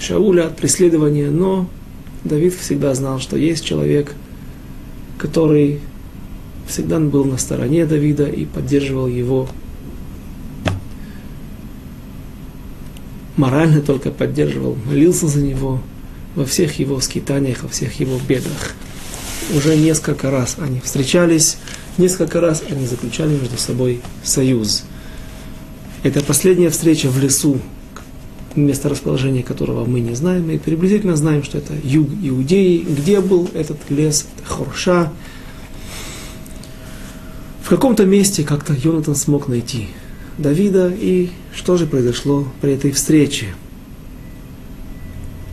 [0.00, 1.68] Шауля, от преследования, но
[2.24, 4.12] Давид всегда знал, что есть человек,
[5.18, 5.80] который
[6.66, 9.48] всегда был на стороне Давида и поддерживал его
[13.36, 15.80] морально только поддерживал, молился за него
[16.34, 18.74] во всех его скитаниях, во всех его бедах.
[19.54, 21.58] Уже несколько раз они встречались,
[21.96, 24.82] Несколько раз они заключали между собой союз.
[26.02, 27.60] Это последняя встреча в лесу,
[28.55, 32.79] место расположения которого мы не знаем, и приблизительно знаем, что это юг Иудеи.
[32.79, 34.27] Где был этот лес?
[34.37, 35.11] Это Хорша.
[37.63, 39.89] В каком-то месте как-то Йонатан смог найти
[40.37, 43.47] Давида, и что же произошло при этой встрече?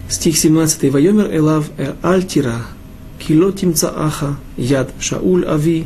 [0.08, 0.90] Стих 17.
[0.92, 1.70] «Вайомер элав
[2.00, 2.66] альтира,
[3.18, 5.84] кило тимцааха, яд Шауль ави,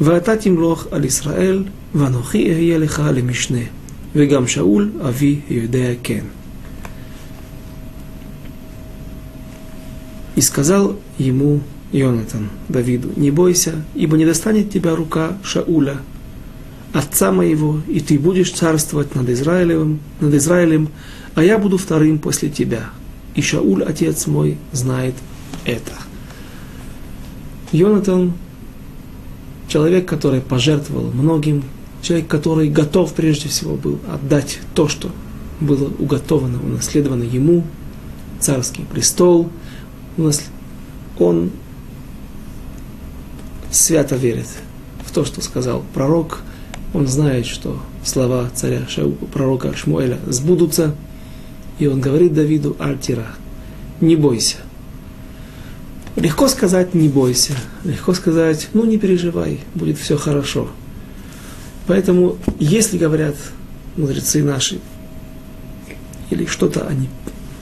[0.00, 3.58] ואתה תמלוך על ישראל, ואנוכי אהיה לך למשנה,
[4.14, 6.24] וגם שאול אבי יודע כן.
[10.39, 11.59] И сказал ему
[11.91, 15.97] Йонатан, Давиду, не бойся, ибо не достанет тебя рука Шауля,
[16.93, 20.87] отца моего, и ты будешь царствовать над Израилем, над Израилем,
[21.35, 22.85] а я буду вторым после тебя.
[23.35, 25.15] И Шауль, отец мой, знает
[25.65, 25.91] это.
[27.73, 28.31] Йонатан
[29.67, 31.63] человек, который пожертвовал многим,
[32.01, 35.11] человек, который готов прежде всего был отдать то, что
[35.59, 37.65] было уготовано, унаследовано ему,
[38.39, 39.49] царский престол,
[41.17, 41.51] он
[43.71, 44.47] свято верит
[45.05, 46.41] в то, что сказал пророк,
[46.93, 50.95] он знает, что слова царя Шау, пророка Шмуэля сбудутся,
[51.77, 53.27] и он говорит Давиду Альтира,
[54.01, 54.57] не бойся,
[56.15, 57.53] Легко сказать «не бойся»,
[57.85, 60.67] легко сказать «ну не переживай, будет все хорошо».
[61.87, 63.35] Поэтому, если говорят
[63.95, 64.79] мудрецы наши,
[66.29, 67.07] или что-то они,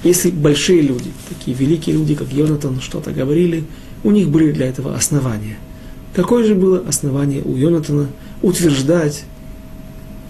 [0.07, 3.65] если большие люди, такие великие люди, как Йонатан, что-то говорили,
[4.03, 5.57] у них были для этого основания.
[6.13, 8.07] Какое же было основание у Йонатана
[8.41, 9.25] утверждать,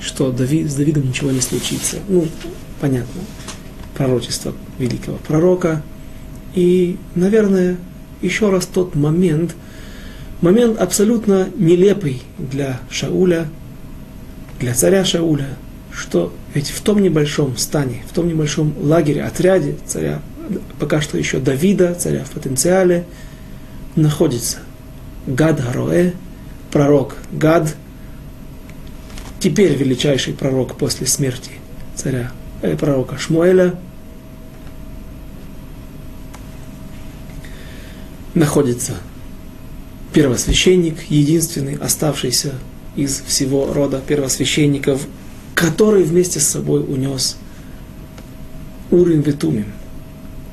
[0.02, 1.98] что Давид, с Давидом ничего не случится?
[2.10, 2.28] Ну,
[2.82, 3.22] понятно,
[3.96, 5.84] пророчество великого пророка.
[6.56, 7.78] И, наверное,
[8.22, 9.56] еще раз тот момент,
[10.42, 13.48] момент абсолютно нелепый для Шауля,
[14.60, 15.50] для царя Шауля,
[15.92, 20.24] что ведь в том небольшом стане, в том небольшом лагере, отряде царя,
[20.80, 23.06] пока что еще Давида, царя в потенциале,
[23.96, 24.58] находится
[25.28, 26.14] Гад Хароэ,
[26.72, 27.76] пророк Гад,
[29.40, 31.52] теперь величайший пророк после смерти
[31.94, 32.32] царя,
[32.64, 33.76] э, пророка Шмуэля,
[38.34, 38.96] находится
[40.12, 42.56] первосвященник, единственный оставшийся
[42.96, 45.06] из всего рода первосвященников,
[45.58, 47.36] который вместе с собой унес
[48.92, 49.74] Урим Ветумим,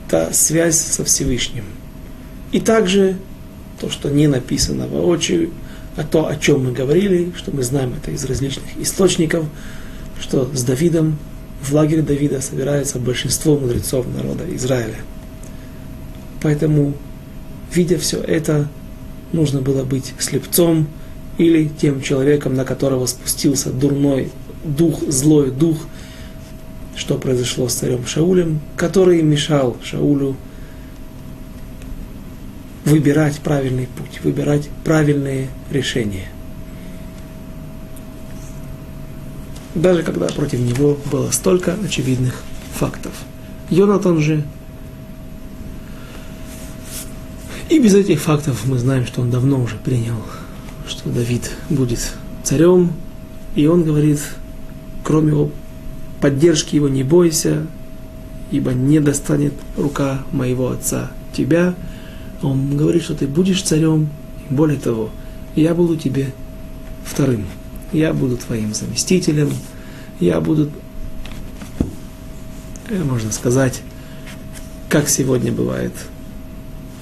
[0.09, 1.65] та связь со Всевышним.
[2.53, 3.19] И также
[3.79, 5.51] то, что не написано воочию,
[5.97, 9.45] а то, о чем мы говорили, что мы знаем это из различных источников,
[10.19, 11.19] что с Давидом
[11.61, 14.97] в лагерь Давида собирается большинство мудрецов народа Израиля.
[16.41, 16.95] Поэтому,
[17.75, 18.71] видя все это,
[19.33, 20.89] нужно было быть слепцом
[21.37, 24.31] или тем человеком, на которого спустился дурной
[24.65, 25.77] дух, злой дух,
[26.97, 30.37] что произошло с царем Шаулем, который мешал Шаулю
[32.85, 36.29] выбирать правильный путь, выбирать правильные решения.
[39.75, 42.43] Даже когда против него было столько очевидных
[42.75, 43.13] фактов.
[43.71, 44.45] Йонатан же
[47.71, 50.23] и без этих фактов мы знаем, что он давно уже принял,
[50.87, 52.13] что Давид будет
[52.43, 52.93] царем.
[53.57, 54.21] И он говорит,
[55.05, 55.51] кроме его
[56.21, 57.67] поддержки его не бойся,
[58.51, 61.77] ибо не достанет рука моего отца тебя.
[62.43, 64.09] Он говорит, что ты будешь царем,
[64.51, 65.11] более того,
[65.55, 66.33] я буду тебе
[67.05, 67.47] вторым.
[67.93, 69.51] Я буду твоим заместителем,
[70.19, 70.69] я буду,
[72.89, 73.83] э, можно сказать,
[74.89, 75.93] как сегодня бывает–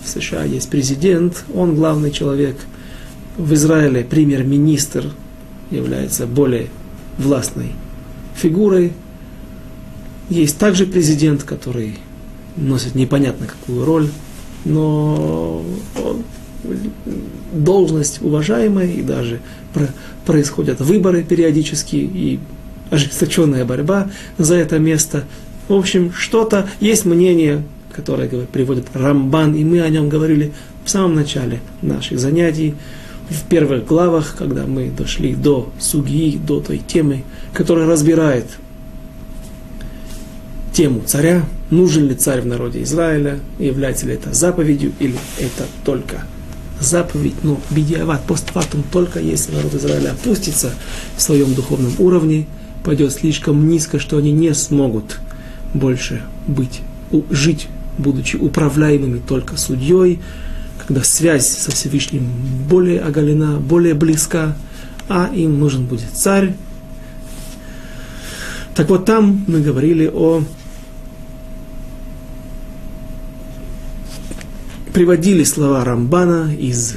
[0.02, 2.56] в США есть президент, он главный человек.
[3.36, 5.12] В Израиле премьер-министр
[5.70, 6.68] является более
[7.18, 7.72] властной
[8.42, 8.92] фигурой.
[10.28, 11.98] Есть также президент, который
[12.56, 14.08] носит непонятно какую роль,
[14.64, 15.64] но
[17.52, 19.40] должность уважаемая, и даже
[20.26, 22.38] происходят выборы периодически, и
[22.90, 25.24] ожесточенная борьба за это место.
[25.68, 27.62] В общем, что-то, есть мнение,
[27.92, 30.52] которое приводит Рамбан, и мы о нем говорили
[30.84, 32.74] в самом начале наших занятий,
[33.32, 38.46] в первых главах, когда мы дошли до суги, до той темы, которая разбирает
[40.72, 46.24] тему царя, нужен ли царь в народе Израиля, является ли это заповедью или это только
[46.80, 50.72] заповедь, но бедиават, постфактум, только если народ Израиля опустится
[51.16, 52.46] в своем духовном уровне,
[52.84, 55.20] пойдет слишком низко, что они не смогут
[55.74, 56.80] больше быть,
[57.30, 57.68] жить
[57.98, 60.20] будучи управляемыми только судьей,
[60.86, 62.28] когда связь со Всевышним
[62.68, 64.56] более оголена, более близка,
[65.08, 66.54] а им нужен будет царь.
[68.74, 70.42] Так вот там мы говорили о
[74.92, 76.96] приводили слова Рамбана из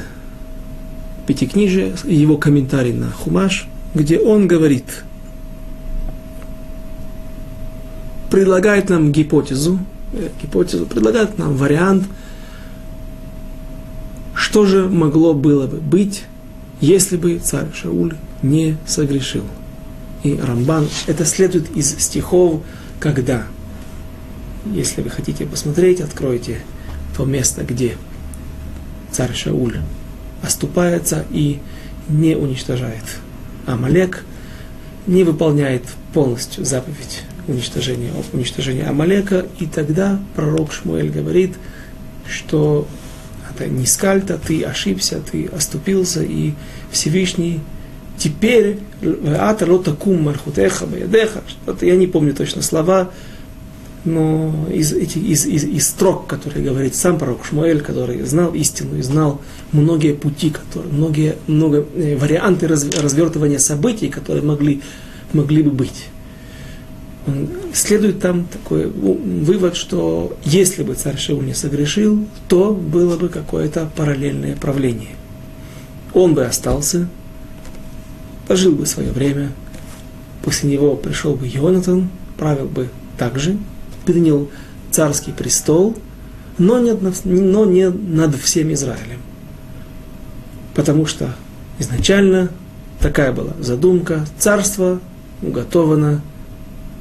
[1.27, 5.03] Пятикнижия, его комментарий на Хумаш, где он говорит,
[8.29, 9.79] предлагает нам гипотезу,
[10.41, 12.05] гипотезу, предлагает нам вариант,
[14.55, 16.23] что же могло было бы быть,
[16.79, 19.43] если бы царь Шауль не согрешил.
[20.23, 22.61] И Рамбан, это следует из стихов,
[23.01, 23.47] когда,
[24.73, 26.59] если вы хотите посмотреть, откройте
[27.17, 27.97] то место, где
[29.11, 29.79] царь Шауль
[30.41, 31.59] оступается и
[32.07, 33.03] не уничтожает.
[33.65, 34.23] Амалек
[35.05, 35.83] не выполняет
[36.13, 41.55] полностью заповедь уничтожения, уничтожения Амалека, и тогда пророк Шмуэль говорит,
[42.25, 42.87] что
[43.55, 46.53] это не скальта, ты ошибся, ты оступился, и
[46.91, 47.61] Всевышний
[48.17, 48.79] теперь
[49.37, 51.43] ата лотакум мархутеха баядеха,
[51.81, 53.11] я не помню точно слова,
[54.05, 58.97] но из, этих, из, из, из строк, которые говорит сам пророк Шмуэль, который знал истину
[58.97, 59.41] и знал
[59.71, 64.81] многие пути, которые, многие, много э, варианты раз, развертывания событий, которые могли,
[65.33, 66.05] могли бы быть
[67.73, 73.89] следует там такой вывод, что если бы царь Шауль не согрешил, то было бы какое-то
[73.95, 75.15] параллельное правление.
[76.13, 77.07] Он бы остался,
[78.47, 79.51] пожил бы свое время,
[80.43, 83.57] после него пришел бы Йонатан, правил бы также,
[84.05, 84.49] принял
[84.91, 85.97] царский престол,
[86.57, 86.95] но не,
[87.25, 89.19] но не над всем Израилем.
[90.73, 91.35] Потому что
[91.79, 92.49] изначально
[92.99, 94.99] такая была задумка, царство
[95.41, 96.21] уготовано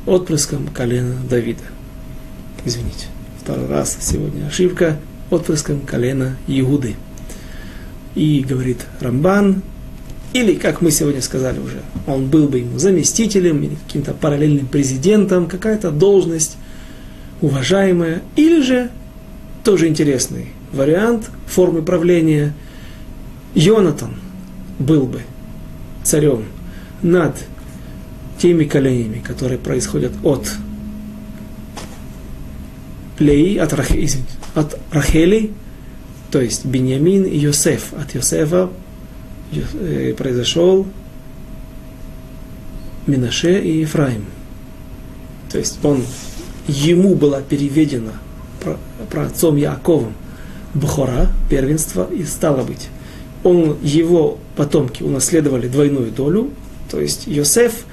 [0.07, 1.63] отпрыском колена Давида.
[2.65, 3.07] Извините,
[3.43, 4.99] второй раз сегодня ошибка,
[5.31, 6.97] отпрыском колена Иуды.
[8.15, 9.63] И говорит Рамбан,
[10.33, 15.47] или, как мы сегодня сказали уже, он был бы ему заместителем или каким-то параллельным президентом,
[15.47, 16.57] какая-то должность
[17.41, 18.91] уважаемая, или же
[19.63, 22.53] тоже интересный вариант формы правления.
[23.55, 24.17] Йонатан
[24.79, 25.21] был бы
[26.03, 26.47] царем
[27.03, 27.37] над
[28.45, 30.47] теми коленями, которые происходят от
[33.18, 33.86] Леи, от, Рах,
[34.55, 35.51] от Рахели,
[36.30, 37.95] то есть Беньямин и Йосеф.
[37.95, 38.68] От Йосефа
[39.51, 40.86] э, произошел
[43.07, 44.26] Минаше и Ефраим.
[45.51, 46.05] То есть он,
[46.68, 48.12] ему была переведена
[48.62, 48.76] про,
[49.09, 50.12] про отцом Яковом
[50.74, 52.88] Бухора, первенство, и стало быть,
[53.42, 56.51] он, его потомки унаследовали двойную долю,
[56.90, 57.86] то есть Йосеф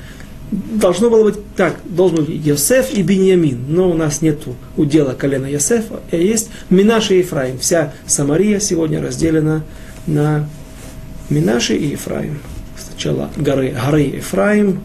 [0.51, 4.41] должно было быть так, должен быть Йосеф и Беньямин, но у нас нет
[4.77, 7.57] удела колена Йосефа, а есть Минаши и Ефраим.
[7.57, 9.63] Вся Самария сегодня разделена
[10.07, 10.47] на
[11.29, 12.39] Минаши и Ефраим.
[12.77, 14.81] Сначала горы, горы Ефраим,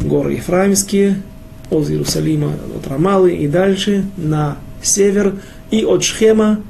[0.00, 1.22] горы Ефраимские,
[1.70, 5.34] от Иерусалима, от Рамалы и дальше на север,
[5.70, 6.60] и от Шхема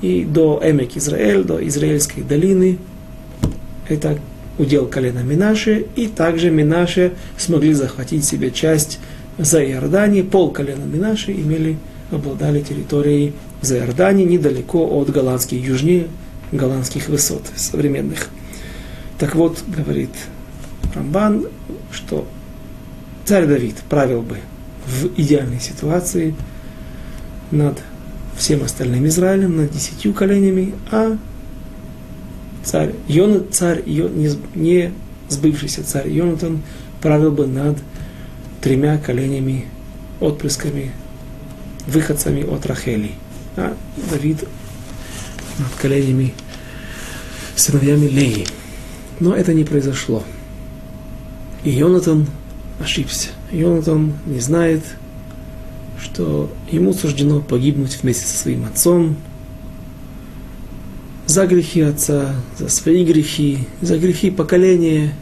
[0.00, 2.78] и до Эмек Израиль, до Израильской долины.
[3.88, 4.18] Это
[4.58, 8.98] удел колена Минаши, и также Минаши смогли захватить себе часть
[9.38, 11.78] за Иордании, пол колена Минаши имели,
[12.10, 16.08] обладали территорией за Иордании, недалеко от голландских, южнее
[16.52, 18.28] голландских высот современных.
[19.18, 20.10] Так вот, говорит
[20.94, 21.46] Рамбан,
[21.90, 22.26] что
[23.24, 24.38] царь Давид правил бы
[24.86, 26.34] в идеальной ситуации
[27.50, 27.78] над
[28.36, 31.16] всем остальным Израилем, над десятью коленями, а
[32.64, 34.92] царь, Йон, царь не, не
[35.28, 36.62] сбывшийся царь Йонатан
[37.00, 37.78] правил бы над
[38.60, 39.66] тремя коленями,
[40.20, 40.92] отпрысками,
[41.86, 43.12] выходцами от Рахели.
[43.56, 43.76] А
[44.10, 44.44] Давид
[45.58, 46.32] над коленями
[47.56, 48.46] сыновьями Леи.
[49.20, 50.22] Но это не произошло.
[51.64, 52.26] И Йонатан
[52.80, 53.28] ошибся.
[53.50, 54.82] Йонатан не знает,
[56.00, 59.16] что ему суждено погибнуть вместе со своим отцом,
[61.32, 65.14] за грехи отца, за свои грехи, за грехи поколения.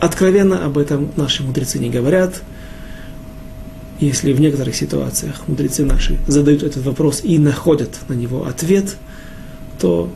[0.00, 2.42] Откровенно об этом наши мудрецы не говорят.
[4.00, 8.96] Если в некоторых ситуациях мудрецы наши задают этот вопрос и находят на него ответ,
[9.78, 10.12] то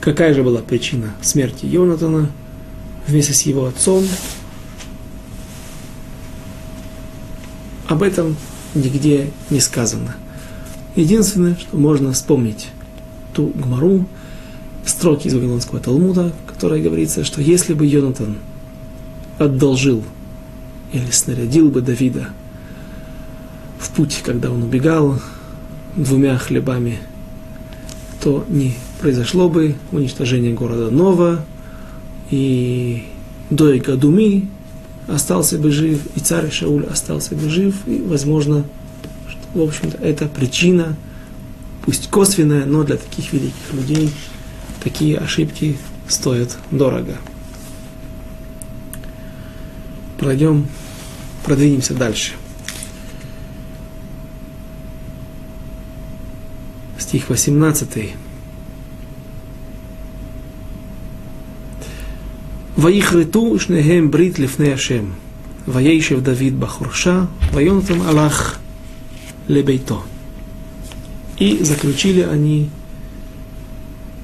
[0.00, 2.30] какая же была причина смерти Йонатана
[3.06, 4.04] вместе с его отцом?
[7.86, 8.36] Об этом
[8.74, 10.16] нигде не сказано.
[10.96, 12.68] Единственное, что можно вспомнить
[13.32, 14.06] ту гмару,
[14.84, 18.36] строки из Вавилонского Талмуда, в которой говорится, что если бы Йонатан
[19.38, 20.02] одолжил
[20.92, 22.28] или снарядил бы Давида
[23.78, 25.20] в путь, когда он убегал
[25.96, 26.98] двумя хлебами,
[28.22, 31.44] то не произошло бы уничтожение города Нова,
[32.30, 33.04] и
[33.48, 34.48] Дой Гадуми
[35.06, 38.64] остался бы жив, и царь Шауль остался бы жив, и, возможно,
[39.53, 40.95] в общем-то, это причина,
[41.85, 44.11] пусть косвенная, но для таких великих людей
[44.83, 45.77] такие ошибки
[46.07, 47.17] стоят дорого.
[50.17, 50.67] Пройдем,
[51.43, 52.33] продвинемся дальше.
[56.97, 58.15] Стих 18.
[62.77, 65.05] ויכרתו שניהם ברית לפני השם,
[65.67, 68.59] וישב דוד בחורשה, ויונתן הלך
[69.50, 69.98] лебейто.
[71.38, 72.70] И заключили они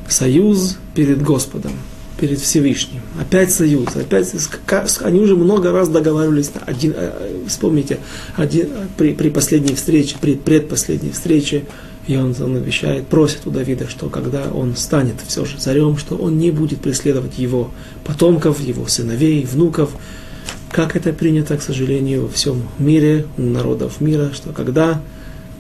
[0.08, 1.72] союз перед Господом,
[2.18, 3.00] перед Всевышним.
[3.20, 4.32] Опять союз, опять
[5.00, 6.50] они уже много раз договаривались.
[6.64, 7.98] Один, э, вспомните,
[8.36, 11.64] один, при, при последней встрече, при предпоследней встрече,
[12.06, 12.62] и он, он
[13.10, 17.38] просит у Давида, что когда он станет все же царем, что он не будет преследовать
[17.38, 17.70] его
[18.04, 19.90] потомков, его сыновей, внуков,
[20.70, 25.00] как это принято, к сожалению, во всем мире, у народов мира, что когда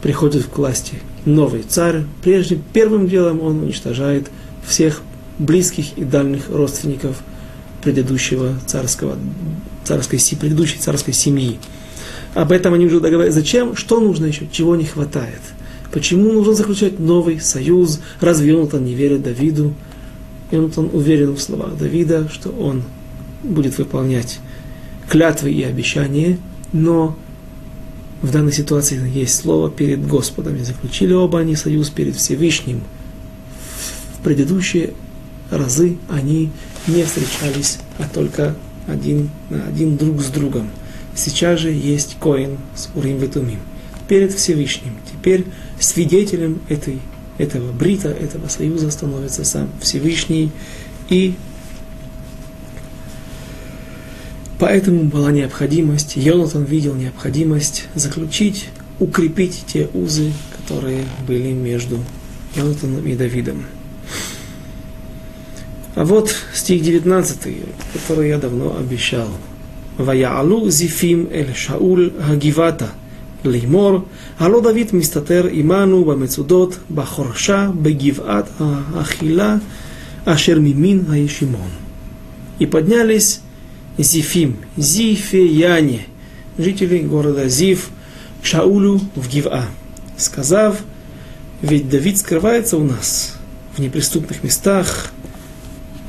[0.06, 4.30] приходит к власти новый царь, прежде, первым делом он уничтожает
[4.64, 5.02] всех
[5.40, 7.24] близких и дальних родственников
[7.82, 9.18] предыдущего царского,
[9.82, 11.58] царской, предыдущей царской семьи.
[12.34, 13.34] Об этом они уже договорились.
[13.34, 13.74] Зачем?
[13.74, 14.46] Что нужно еще?
[14.52, 15.40] Чего не хватает?
[15.90, 18.00] Почему нужно заключать новый союз?
[18.20, 19.74] Разве он не верит Давиду?
[20.52, 22.84] Он уверен в словах Давида, что он
[23.42, 24.38] будет выполнять
[25.08, 26.38] клятвы и обещания,
[26.72, 27.16] но
[28.26, 30.56] в данной ситуации есть слово перед Господом.
[30.56, 32.82] И заключили оба они союз перед Всевышним.
[34.18, 34.94] В предыдущие
[35.50, 36.50] разы они
[36.88, 38.56] не встречались, а только
[38.88, 39.30] один
[39.68, 40.70] один друг с другом.
[41.14, 43.60] Сейчас же есть Коин с Урим Ветумим.
[44.08, 44.96] Перед Всевышним.
[45.10, 45.44] Теперь
[45.78, 46.98] свидетелем этой,
[47.38, 50.50] этого брита, этого союза становится сам Всевышний.
[51.08, 51.34] И
[54.59, 58.69] Поэтому была необходимость, Йонатан видел необходимость заключить,
[58.99, 61.99] укрепить те узы, которые были между
[62.55, 63.65] Йонатаном и Давидом.
[65.95, 67.57] А вот стих 19,
[67.93, 69.29] который я давно обещал.
[69.99, 72.85] ויעלו זיפים אל שאול הגבעתה
[73.45, 73.99] לאמור,
[74.39, 79.57] הלא דוד מסתתר עמנו במצודות, בחורשה, בגבעת האכילה,
[80.25, 81.69] אשר ממין הישימון.
[82.59, 83.41] И поднялись
[83.98, 86.06] Зифим, Зифеяне,
[86.58, 87.90] жители города Зив,
[88.42, 89.64] Шаулю в Гива,
[90.16, 90.82] сказав,
[91.62, 93.34] ведь Давид скрывается у нас
[93.76, 95.10] в неприступных местах,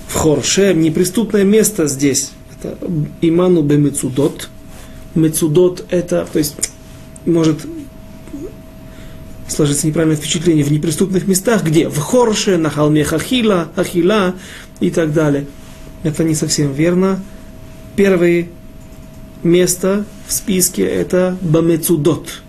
[0.08, 2.78] в Хорше, неприступное место здесь, это
[3.22, 4.50] иману бе мецудот.
[5.90, 6.56] Это, то есть,
[7.26, 7.66] может
[9.48, 11.90] сложиться неправильное впечатление в неприступных местах, где?
[11.90, 14.36] В Хорше, на холме Хахила, Ахила
[14.80, 15.48] и так далее.
[16.04, 17.24] Это не совсем верно.
[17.98, 18.48] Первое
[19.42, 22.44] место в списке это Бамецудот.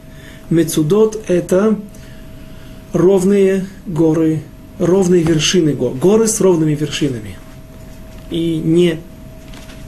[0.50, 1.78] Мецудот это
[2.92, 4.42] ровные горы,
[4.78, 7.36] ровные вершины гор, горы с ровными вершинами.
[8.30, 9.00] И не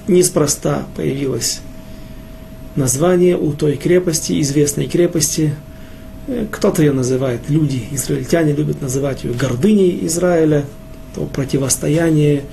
[0.09, 1.61] неспроста появилось
[2.75, 5.55] название у той крепости, известной крепости.
[6.27, 10.65] Э, кто-то ее называет, люди, израильтяне любят называть ее гордыней Израиля,
[11.15, 12.45] то противостояние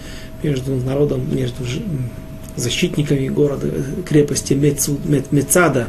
[0.43, 1.64] между народом, между
[2.58, 3.68] защитниками города,
[4.05, 5.88] крепости Мецада,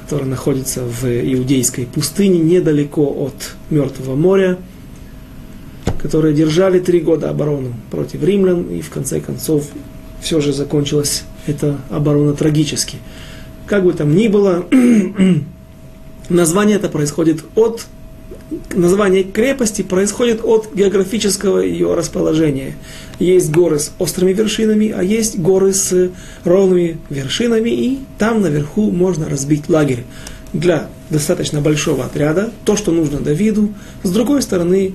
[0.00, 4.58] которая находится в иудейской пустыне, недалеко от Мертвого моря,
[6.02, 9.68] которые держали три года оборону против римлян, и в конце концов
[10.20, 12.98] все же закончилась эта оборона трагически.
[13.66, 14.66] Как бы там ни было,
[16.28, 17.86] название это происходит от
[18.74, 22.74] название крепости происходит от географического ее расположения.
[23.18, 26.10] Есть горы с острыми вершинами, а есть горы с
[26.44, 30.04] ровными вершинами, и там наверху можно разбить лагерь
[30.52, 33.74] для достаточно большого отряда, то, что нужно Давиду.
[34.02, 34.94] С другой стороны,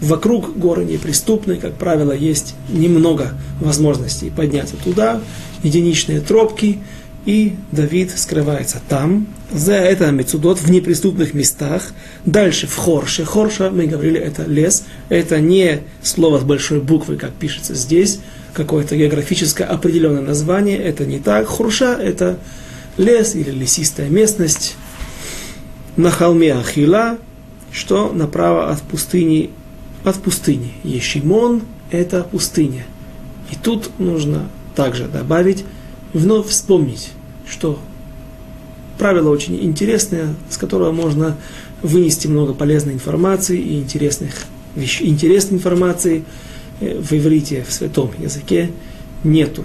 [0.00, 5.20] вокруг горы неприступны, как правило, есть немного возможностей подняться туда,
[5.62, 6.78] единичные тропки,
[7.24, 11.92] и Давид скрывается там, за это Мецудот, в неприступных местах.
[12.26, 13.24] Дальше в Хорше.
[13.24, 14.84] Хорша, мы говорили, это лес.
[15.08, 18.20] Это не слово с большой буквы, как пишется здесь,
[18.52, 20.78] какое-то географическое определенное название.
[20.78, 21.46] Это не так.
[21.46, 22.38] Хорша– это
[22.98, 24.76] лес или лесистая местность.
[25.96, 27.18] На холме Ахила,
[27.70, 29.50] что направо от пустыни,
[30.04, 30.72] от пустыни.
[30.82, 32.84] Ешимон– это пустыня.
[33.50, 35.64] И тут нужно также добавить
[36.14, 37.10] вновь вспомнить,
[37.46, 37.78] что
[38.98, 41.36] правило очень интересное, с которого можно
[41.82, 46.24] вынести много полезной информации и интересных вещ, интересной информации.
[46.80, 48.70] Э, в иврите, в святом языке,
[49.22, 49.64] нету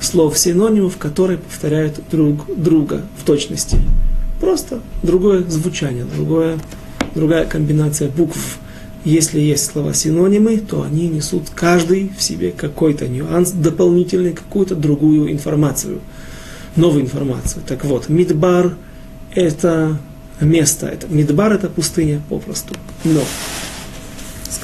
[0.00, 3.78] слов синонимов, которые повторяют друг друга в точности.
[4.40, 6.58] Просто другое звучание, другое,
[7.14, 8.58] другая комбинация букв.
[9.04, 15.32] Если есть слова синонимы, то они несут каждый в себе какой-то нюанс, дополнительный, какую-то другую
[15.32, 16.00] информацию,
[16.76, 17.62] новую информацию.
[17.66, 18.74] Так вот, Мидбар–
[19.34, 19.98] это
[20.40, 22.74] место, это, Мидбар– это пустыня попросту.
[23.04, 23.22] Но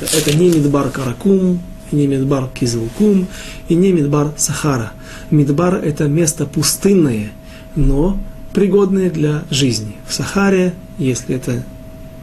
[0.01, 1.61] это не Мидбар Каракум,
[1.93, 3.29] не Мидбар Кизилкум
[3.69, 4.93] и не Мидбар Сахара.
[5.31, 7.31] Мидбар– это место пустынное,
[7.77, 8.19] но
[8.53, 9.95] пригодное для жизни.
[10.07, 11.63] В Сахаре, если это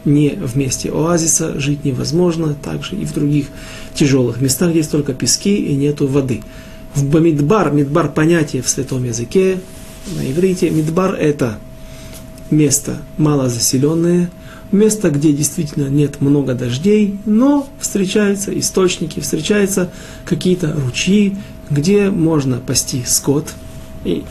[0.04, 3.46] не в месте оазиса жить невозможно, также и в других
[3.94, 6.42] тяжелых местах, есть только пески и нету воды.
[6.94, 9.60] В Бамидбар, Мидбар понятие в святом языке,
[10.16, 11.58] на иврите, Мидбар это
[12.50, 14.30] место малозаселенное,
[14.72, 19.90] место, где действительно нет много дождей, но встречаются источники, встречаются
[20.24, 21.36] какие-то ручьи,
[21.70, 23.52] где можно пасти скот.
[24.04, 24.24] И,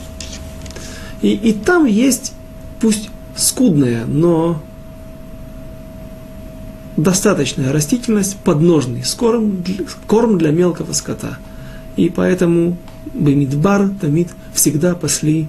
[1.22, 2.32] и, и там есть,
[2.80, 4.62] пусть скудная, но
[6.96, 9.64] достаточная растительность, подножный корм,
[10.06, 11.38] корм для мелкого скота.
[11.96, 12.76] И поэтому
[13.14, 15.48] Бемидбар, Тамид всегда пасли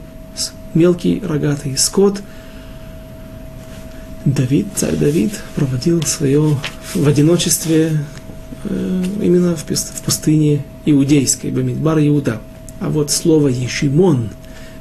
[0.73, 2.21] мелкий рогатый скот.
[4.25, 6.57] Давид, царь Давид, проводил свое
[6.93, 7.99] в одиночестве
[8.63, 12.41] э, именно в, пустыне иудейской, Бемидбар Иуда.
[12.79, 14.29] А вот слово Ешимон,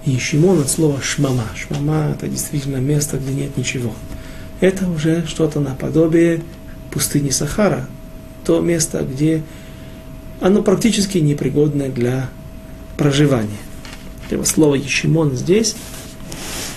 [0.05, 1.45] Ешимон от слова Шмама.
[1.57, 3.93] Шмама это действительно место, где нет ничего
[4.63, 6.41] это уже что-то наподобие
[6.93, 7.87] пустыни Сахара,
[8.45, 9.43] то место, где
[10.41, 12.31] оно практически непригодное для
[12.97, 13.59] проживания.
[14.31, 15.75] Это слово Ешимон здесь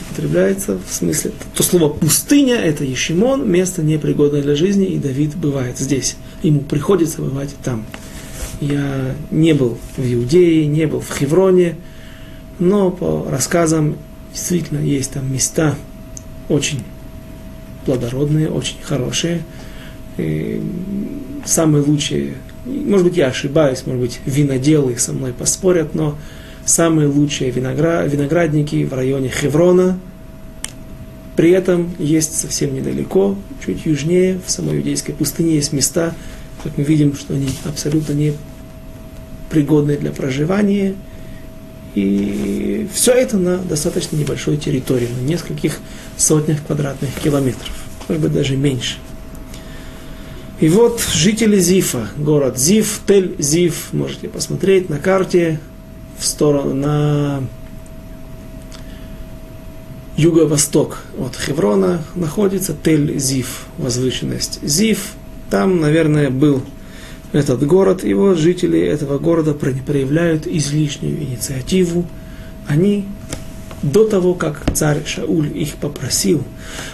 [0.09, 5.77] употребляется в смысле, то слово пустыня это Ешимон, место непригодное для жизни, и Давид бывает
[5.77, 6.15] здесь.
[6.41, 7.85] Ему приходится бывать там.
[8.61, 11.75] Я не был в Иудее, не был в Хевроне,
[12.57, 13.95] но по рассказам
[14.33, 15.75] действительно есть там места
[16.49, 16.81] очень
[17.85, 19.43] плодородные, очень хорошие.
[21.45, 26.17] Самые лучшие, может быть, я ошибаюсь, может быть, виноделы со мной поспорят, но
[26.65, 29.99] самые лучшие виноград, виноградники в районе Хеврона.
[31.35, 36.15] При этом есть совсем недалеко, чуть южнее, в самой иудейской пустыне есть места,
[36.63, 38.33] как мы видим, что они абсолютно не
[39.49, 40.95] пригодны для проживания.
[41.93, 45.79] И все это на достаточно небольшой территории, на нескольких
[46.17, 47.71] сотнях квадратных километров,
[48.07, 48.97] может быть даже меньше.
[50.59, 55.59] И вот жители Зифа, город Зиф, Тель-Зиф, можете посмотреть на карте,
[56.17, 57.43] в сторону, на
[60.15, 63.47] юго-восток от Хеврона находится Тель-Зив,
[63.77, 65.11] возвышенность Зив.
[65.49, 66.63] Там, наверное, был
[67.33, 72.05] этот город, и вот жители этого города проявляют излишнюю инициативу.
[72.67, 73.05] Они
[73.85, 76.43] до того, как царь Шауль их попросил,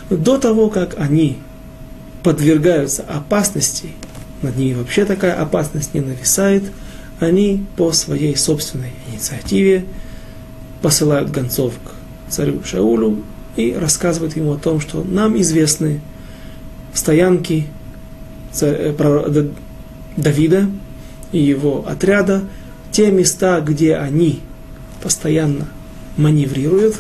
[0.10, 1.38] до того, как они
[2.22, 3.90] подвергаются опасности,
[4.42, 6.64] над ними вообще такая опасность не нависает,
[7.20, 9.86] они по своей собственной инициативе
[10.82, 13.24] посылают гонцов к царю Шаулю
[13.56, 16.02] и рассказывают ему о том, что нам известны
[16.94, 17.68] стоянки
[18.60, 19.50] э,
[20.18, 20.70] Давида
[21.32, 22.44] и его отряда,
[22.92, 24.42] те места, где они
[25.02, 25.68] постоянно
[26.18, 26.96] маневрируют,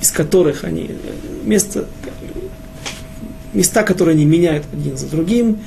[0.00, 0.90] из которых они,
[1.44, 1.86] места,
[3.52, 5.58] места, которые они меняют один за другим,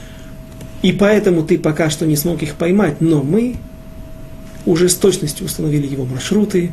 [0.81, 3.55] и поэтому ты пока что не смог их поймать, но мы
[4.65, 6.71] уже с точностью установили его маршруты,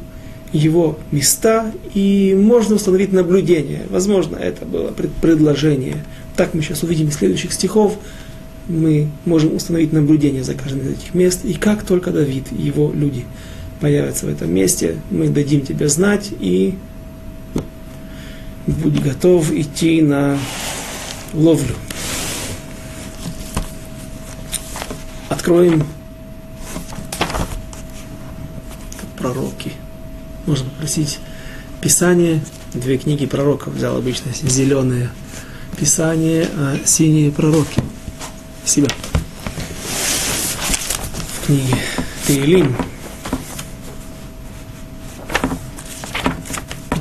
[0.53, 3.83] его места, и можно установить наблюдение.
[3.91, 6.05] Возможно, это было предложение.
[6.37, 7.99] Так мы сейчас увидим из следующих стихов.
[8.67, 11.45] Мы можем установить наблюдение за каждым из этих мест.
[11.45, 13.25] И как только Давид и его люди
[13.81, 16.76] появятся в этом месте, мы дадим тебе знать и
[18.66, 20.39] будь готов идти на
[21.33, 21.74] ловлю.
[25.29, 25.85] Откроем
[29.18, 29.72] пророки.
[30.47, 31.18] Можно попросить
[31.81, 32.41] Писание,
[32.74, 35.11] две книги пророков взял обычно зеленые
[35.79, 37.83] Писание, а синие пророки.
[38.64, 38.89] Себя.
[41.41, 41.76] В книге
[42.26, 42.76] Таилим,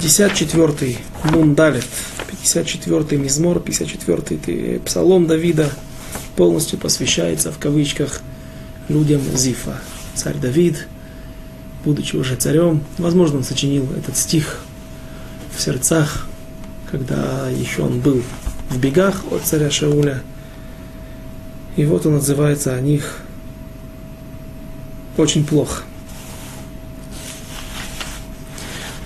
[0.08, 1.00] 54-й
[1.34, 1.86] Мундалет,
[2.42, 5.70] 54-й Мизмор, 54-й Псалом Давида
[6.38, 8.22] полностью посвящается в кавычках
[8.88, 9.82] людям Зифа.
[10.16, 10.88] Царь Давид,
[11.84, 14.62] будучи уже царем, возможно, он сочинил этот стих
[15.54, 16.26] в сердцах,
[16.90, 18.24] когда еще он был
[18.70, 20.22] в бегах от царя Шауля.
[21.76, 23.18] И вот он отзывается о них
[25.18, 25.84] очень плохо–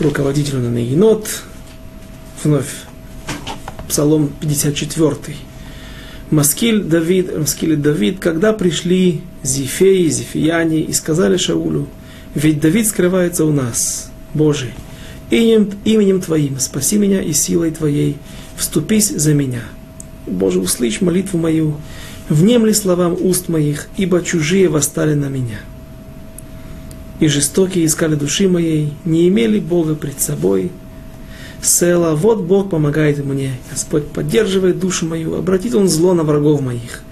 [0.02, 1.43] руководителю на Нагинот,
[2.43, 2.70] вновь
[3.88, 5.16] Псалом 54.
[6.30, 11.88] Маскиль Давид, Маскиль Давид, когда пришли Зифеи, Зифияне и сказали Шаулю,
[12.36, 14.74] ведь Давид скрывается у нас, Божий,
[15.30, 18.18] именем, именем Твоим, спаси меня и силой Твоей,
[18.56, 19.64] вступись за меня.
[20.26, 21.76] Боже, услышь молитву мою,
[22.30, 25.60] внемли словам уст моих, ибо чужие восстали на меня
[27.22, 30.72] и жестокие искали души моей, не имели Бога пред собой.
[31.61, 37.03] Села, вот Бог помогает мне, Господь поддерживает душу мою, обратит Он зло на врагов моих.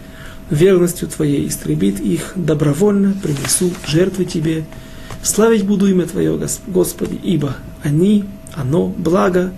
[0.49, 4.65] Верностью Твоей истребит их, добровольно принесу жертвы Тебе.
[5.21, 9.53] Славить буду имя Твое, Господи, ибо они, оно, благо,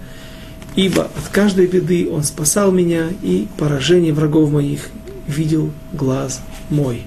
[0.76, 4.90] ибо от каждой беды Он спасал меня, и поражение врагов моих
[5.28, 7.04] видел глаз мой.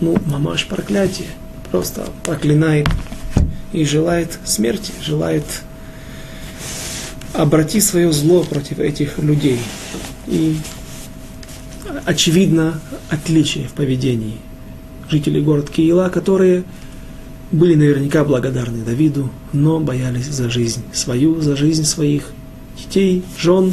[0.00, 1.28] Ну, мамаш проклятие
[1.72, 2.86] просто проклинает
[3.72, 5.44] и желает смерти, желает
[7.32, 9.58] обратить свое зло против этих людей.
[10.26, 10.58] И
[12.04, 14.36] очевидно отличие в поведении
[15.10, 16.64] жителей города Киила, которые
[17.50, 22.32] были наверняка благодарны Давиду, но боялись за жизнь свою, за жизнь своих
[22.78, 23.72] детей, жен,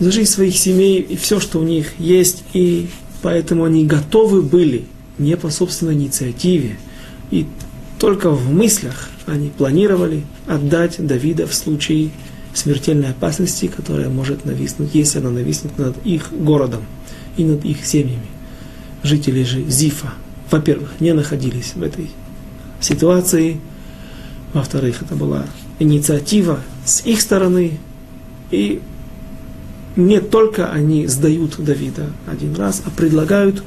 [0.00, 2.88] за жизнь своих семей и все, что у них есть, и
[3.22, 4.86] поэтому они готовы были
[5.20, 6.78] не по собственной инициативе.
[7.30, 7.46] И
[7.98, 12.10] только в мыслях они планировали отдать Давида в случае
[12.54, 16.82] смертельной опасности, которая может нависнуть, если она нависнет над их городом
[17.36, 18.26] и над их семьями.
[19.02, 20.12] Жители же Зифа,
[20.50, 22.10] во-первых, не находились в этой
[22.80, 23.60] ситуации,
[24.52, 25.46] во-вторых, это была
[25.78, 27.78] инициатива с их стороны,
[28.50, 28.82] и
[29.94, 33.62] не только они сдают Давида один раз, а предлагают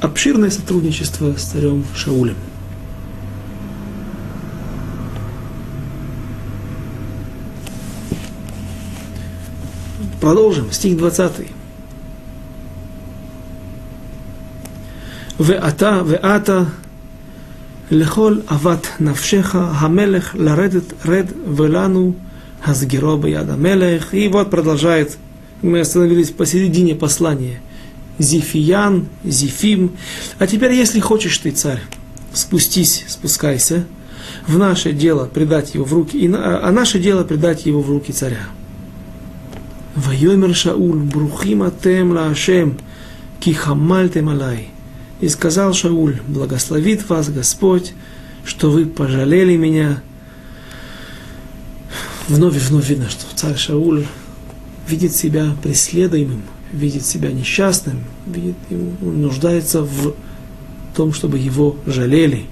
[0.00, 2.36] обширное сотрудничество с царем Шаулем.
[10.20, 11.46] Продолжим, стих 20.
[15.40, 16.62] ואתה ואתה
[17.90, 22.12] לכל אבת נפשך המלך לרדת רד ולנו
[22.64, 24.14] הסגירו ביד המלך.
[24.14, 25.18] И вот продолжает,
[25.62, 27.67] мы остановились посередине послания –
[28.19, 29.93] Зифиян, Зифим.
[30.37, 31.81] А теперь, если хочешь ты, царь,
[32.33, 33.85] спустись, спускайся,
[34.47, 38.11] в наше дело предать его в руки, и, а наше дело предать его в руки
[38.11, 38.47] царя.
[39.95, 42.77] Вайомер Шауль, брухим атем лаашем,
[43.39, 44.69] ки хамальтем алай.
[45.19, 47.93] И сказал Шауль, благословит вас Господь,
[48.45, 50.01] что вы пожалели меня.
[52.27, 54.05] Вновь и вновь видно, что царь Шауль
[54.87, 60.13] видит себя преследуемым, видит себя несчастным, видит, он нуждается в
[60.95, 62.45] том, чтобы его жалели.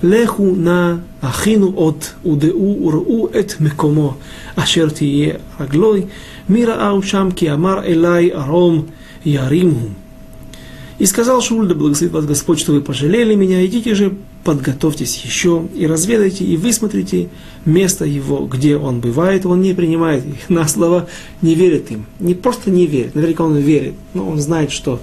[0.00, 4.16] Леху на ахину от удеу уру эт мекомо,
[4.54, 6.08] ашер тие раглой,
[6.46, 8.88] мира аушам ки амар элай аром
[9.24, 9.90] яримху.
[10.98, 14.16] И сказал Шауль, да благословит вас Господь, что вы пожалели меня, идите же,
[14.48, 17.28] подготовьтесь еще и разведайте, и высмотрите
[17.66, 19.44] место его, где он бывает.
[19.44, 21.06] Он не принимает их на слова,
[21.42, 22.06] не верит им.
[22.18, 25.02] Не просто не верит, наверняка он верит, но он знает, что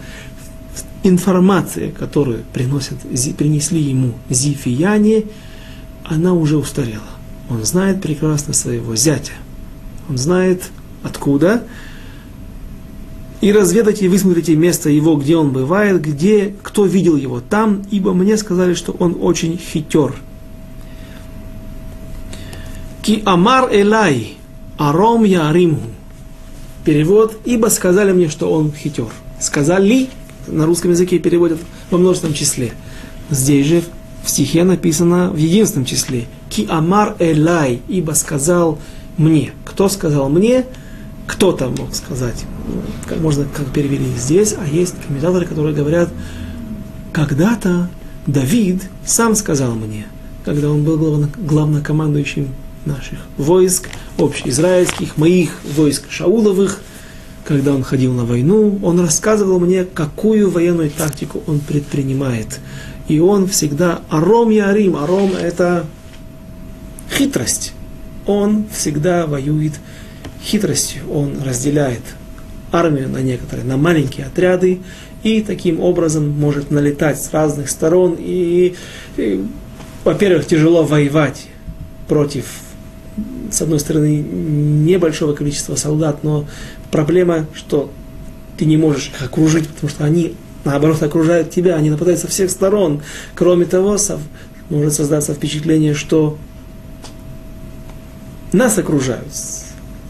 [1.03, 2.97] информация, которую приносят,
[3.37, 5.25] принесли ему зифияне,
[6.03, 7.03] она уже устарела.
[7.47, 9.33] Он знает прекрасно своего зятя.
[10.09, 10.63] Он знает
[11.03, 11.65] откуда,
[13.45, 18.11] и разведайте и высмотрите место его, где он бывает, где, кто видел его там, ибо
[18.11, 20.15] мне сказали, что он очень хитер.
[23.03, 24.35] Ки амар элай,
[24.79, 25.79] аром я ариму.
[26.85, 29.09] Перевод, ибо сказали мне, что он хитер.
[29.39, 30.09] Сказали,
[30.47, 31.59] на русском языке переводят
[31.91, 32.71] во множественном числе.
[33.29, 33.83] Здесь же
[34.23, 36.25] в стихе написано в единственном числе.
[36.49, 38.79] Ки амар элай, ибо сказал
[39.17, 39.51] мне.
[39.65, 40.65] Кто сказал мне?
[41.27, 42.43] Кто-то мог сказать
[43.07, 46.09] как можно как перевели здесь, а есть комментаторы, которые говорят,
[47.11, 47.89] когда-то
[48.27, 50.07] Давид сам сказал мне,
[50.43, 52.49] когда он был главно, главнокомандующим
[52.85, 56.81] наших войск, общеизраильских, моих войск Шауловых,
[57.45, 62.59] когда он ходил на войну, он рассказывал мне, какую военную тактику он предпринимает.
[63.07, 65.85] И он всегда аром и арим, аром это
[67.11, 67.73] хитрость.
[68.25, 69.73] Он всегда воюет
[70.43, 72.01] хитростью, он разделяет
[72.75, 74.81] армию на некоторые, на маленькие отряды,
[75.23, 78.15] и таким образом может налетать с разных сторон.
[78.19, 78.75] И,
[79.17, 79.45] и
[80.03, 81.47] во-первых, тяжело воевать
[82.07, 82.45] против,
[83.51, 86.45] с одной стороны, небольшого количества солдат, но
[86.91, 87.89] проблема, что
[88.57, 92.51] ты не можешь их окружить, потому что они, наоборот, окружают тебя, они нападают со всех
[92.51, 93.01] сторон.
[93.33, 93.97] Кроме того,
[94.69, 96.37] может создаться впечатление, что
[98.51, 99.27] нас окружают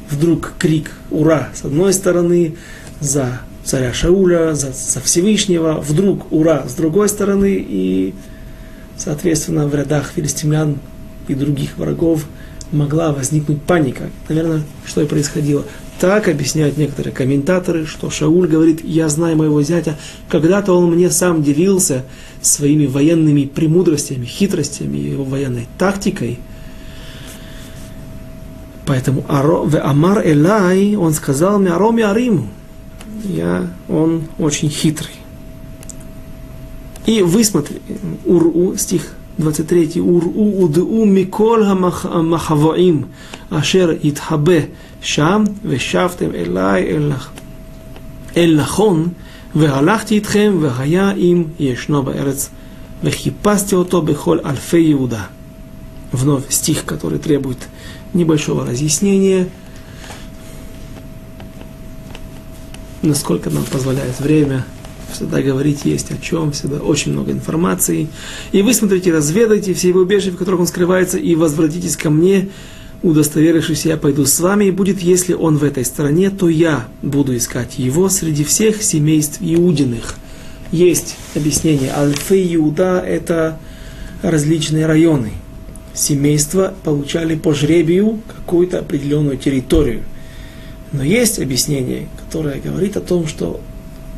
[0.09, 2.55] вдруг крик «Ура!» с одной стороны,
[2.99, 8.13] за царя Шауля, за, за Всевышнего, вдруг «Ура!» с другой стороны, и,
[8.97, 10.77] соответственно, в рядах филистимлян
[11.27, 12.25] и других врагов
[12.71, 14.09] могла возникнуть паника.
[14.29, 15.63] Наверное, что и происходило.
[15.99, 19.97] Так объясняют некоторые комментаторы, что Шауль говорит, я знаю моего зятя,
[20.29, 22.03] когда-то он мне сам делился
[22.41, 26.39] своими военными премудростями, хитростями, его военной тактикой–
[28.86, 32.48] Поэтому в Амар Элай он сказал мне Аром Ариму.
[33.24, 35.14] Я, он очень хитрый.
[37.06, 37.80] И высмотри,
[38.24, 43.06] Уру, стих 23, Уру уду микол хамахавоим,
[43.50, 44.70] ашер итхабе
[45.02, 46.96] шам, ושבתם אליי
[48.36, 49.08] אל נכון,
[49.54, 52.50] והלכתי איתכם, והיה אם ישנו בארץ,
[53.04, 55.24] וחיפשתי אותו בכל אלפי יהודה.
[56.11, 57.57] Вновь стих, который требует
[58.13, 59.49] небольшого разъяснения,
[63.01, 64.65] насколько нам позволяет время.
[65.11, 68.07] Всегда говорить есть о чем, всегда очень много информации.
[68.51, 72.49] И вы смотрите, разведайте все его убежища, в которых он скрывается, и возвратитесь ко мне,
[73.01, 77.37] удостоверившись, я пойду с вами, и будет, если он в этой стране, то я буду
[77.37, 80.15] искать его среди всех семейств Иудиных.
[80.71, 81.93] Есть объяснение.
[81.95, 83.57] Альфы Иуда– это
[84.21, 85.31] различные районы–
[85.95, 90.03] семейства получали по жребию какую-то определенную территорию.
[90.91, 93.59] Но есть объяснение, которое говорит о том, что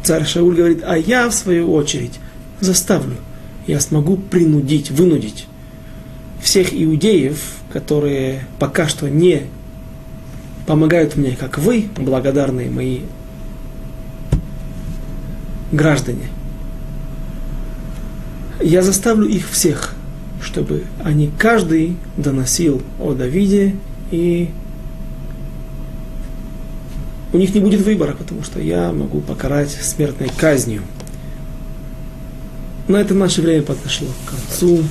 [0.04, 2.20] царь Шауль говорит, а я в свою очередь
[2.60, 3.16] заставлю,
[3.68, 5.48] я смогу принудить, вынудить
[6.42, 7.40] всех иудеев,
[7.72, 9.44] которые пока что не
[10.66, 13.02] помогают мне, как вы, благодарные мои
[15.72, 16.28] граждане,
[18.62, 19.96] я заставлю их всех
[20.42, 23.76] чтобы они каждый доносил о Давиде,
[24.12, 24.50] и
[27.34, 30.82] у них не будет выбора, потому что я могу покарать смертной казнью.
[32.88, 34.84] На это наше время подошло к концу.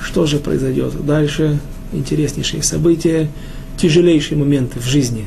[0.00, 1.58] Что же произойдет дальше?
[1.92, 3.28] Интереснейшие события,
[3.76, 5.26] тяжелейшие моменты в жизни.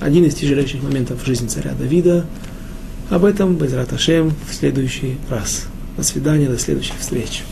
[0.00, 2.24] Один из тяжелейших моментов в жизни царя Давида.
[3.10, 5.66] Об этом, Безрат Ашем, в следующий раз.
[5.98, 7.42] До свидания, до следующих встреч.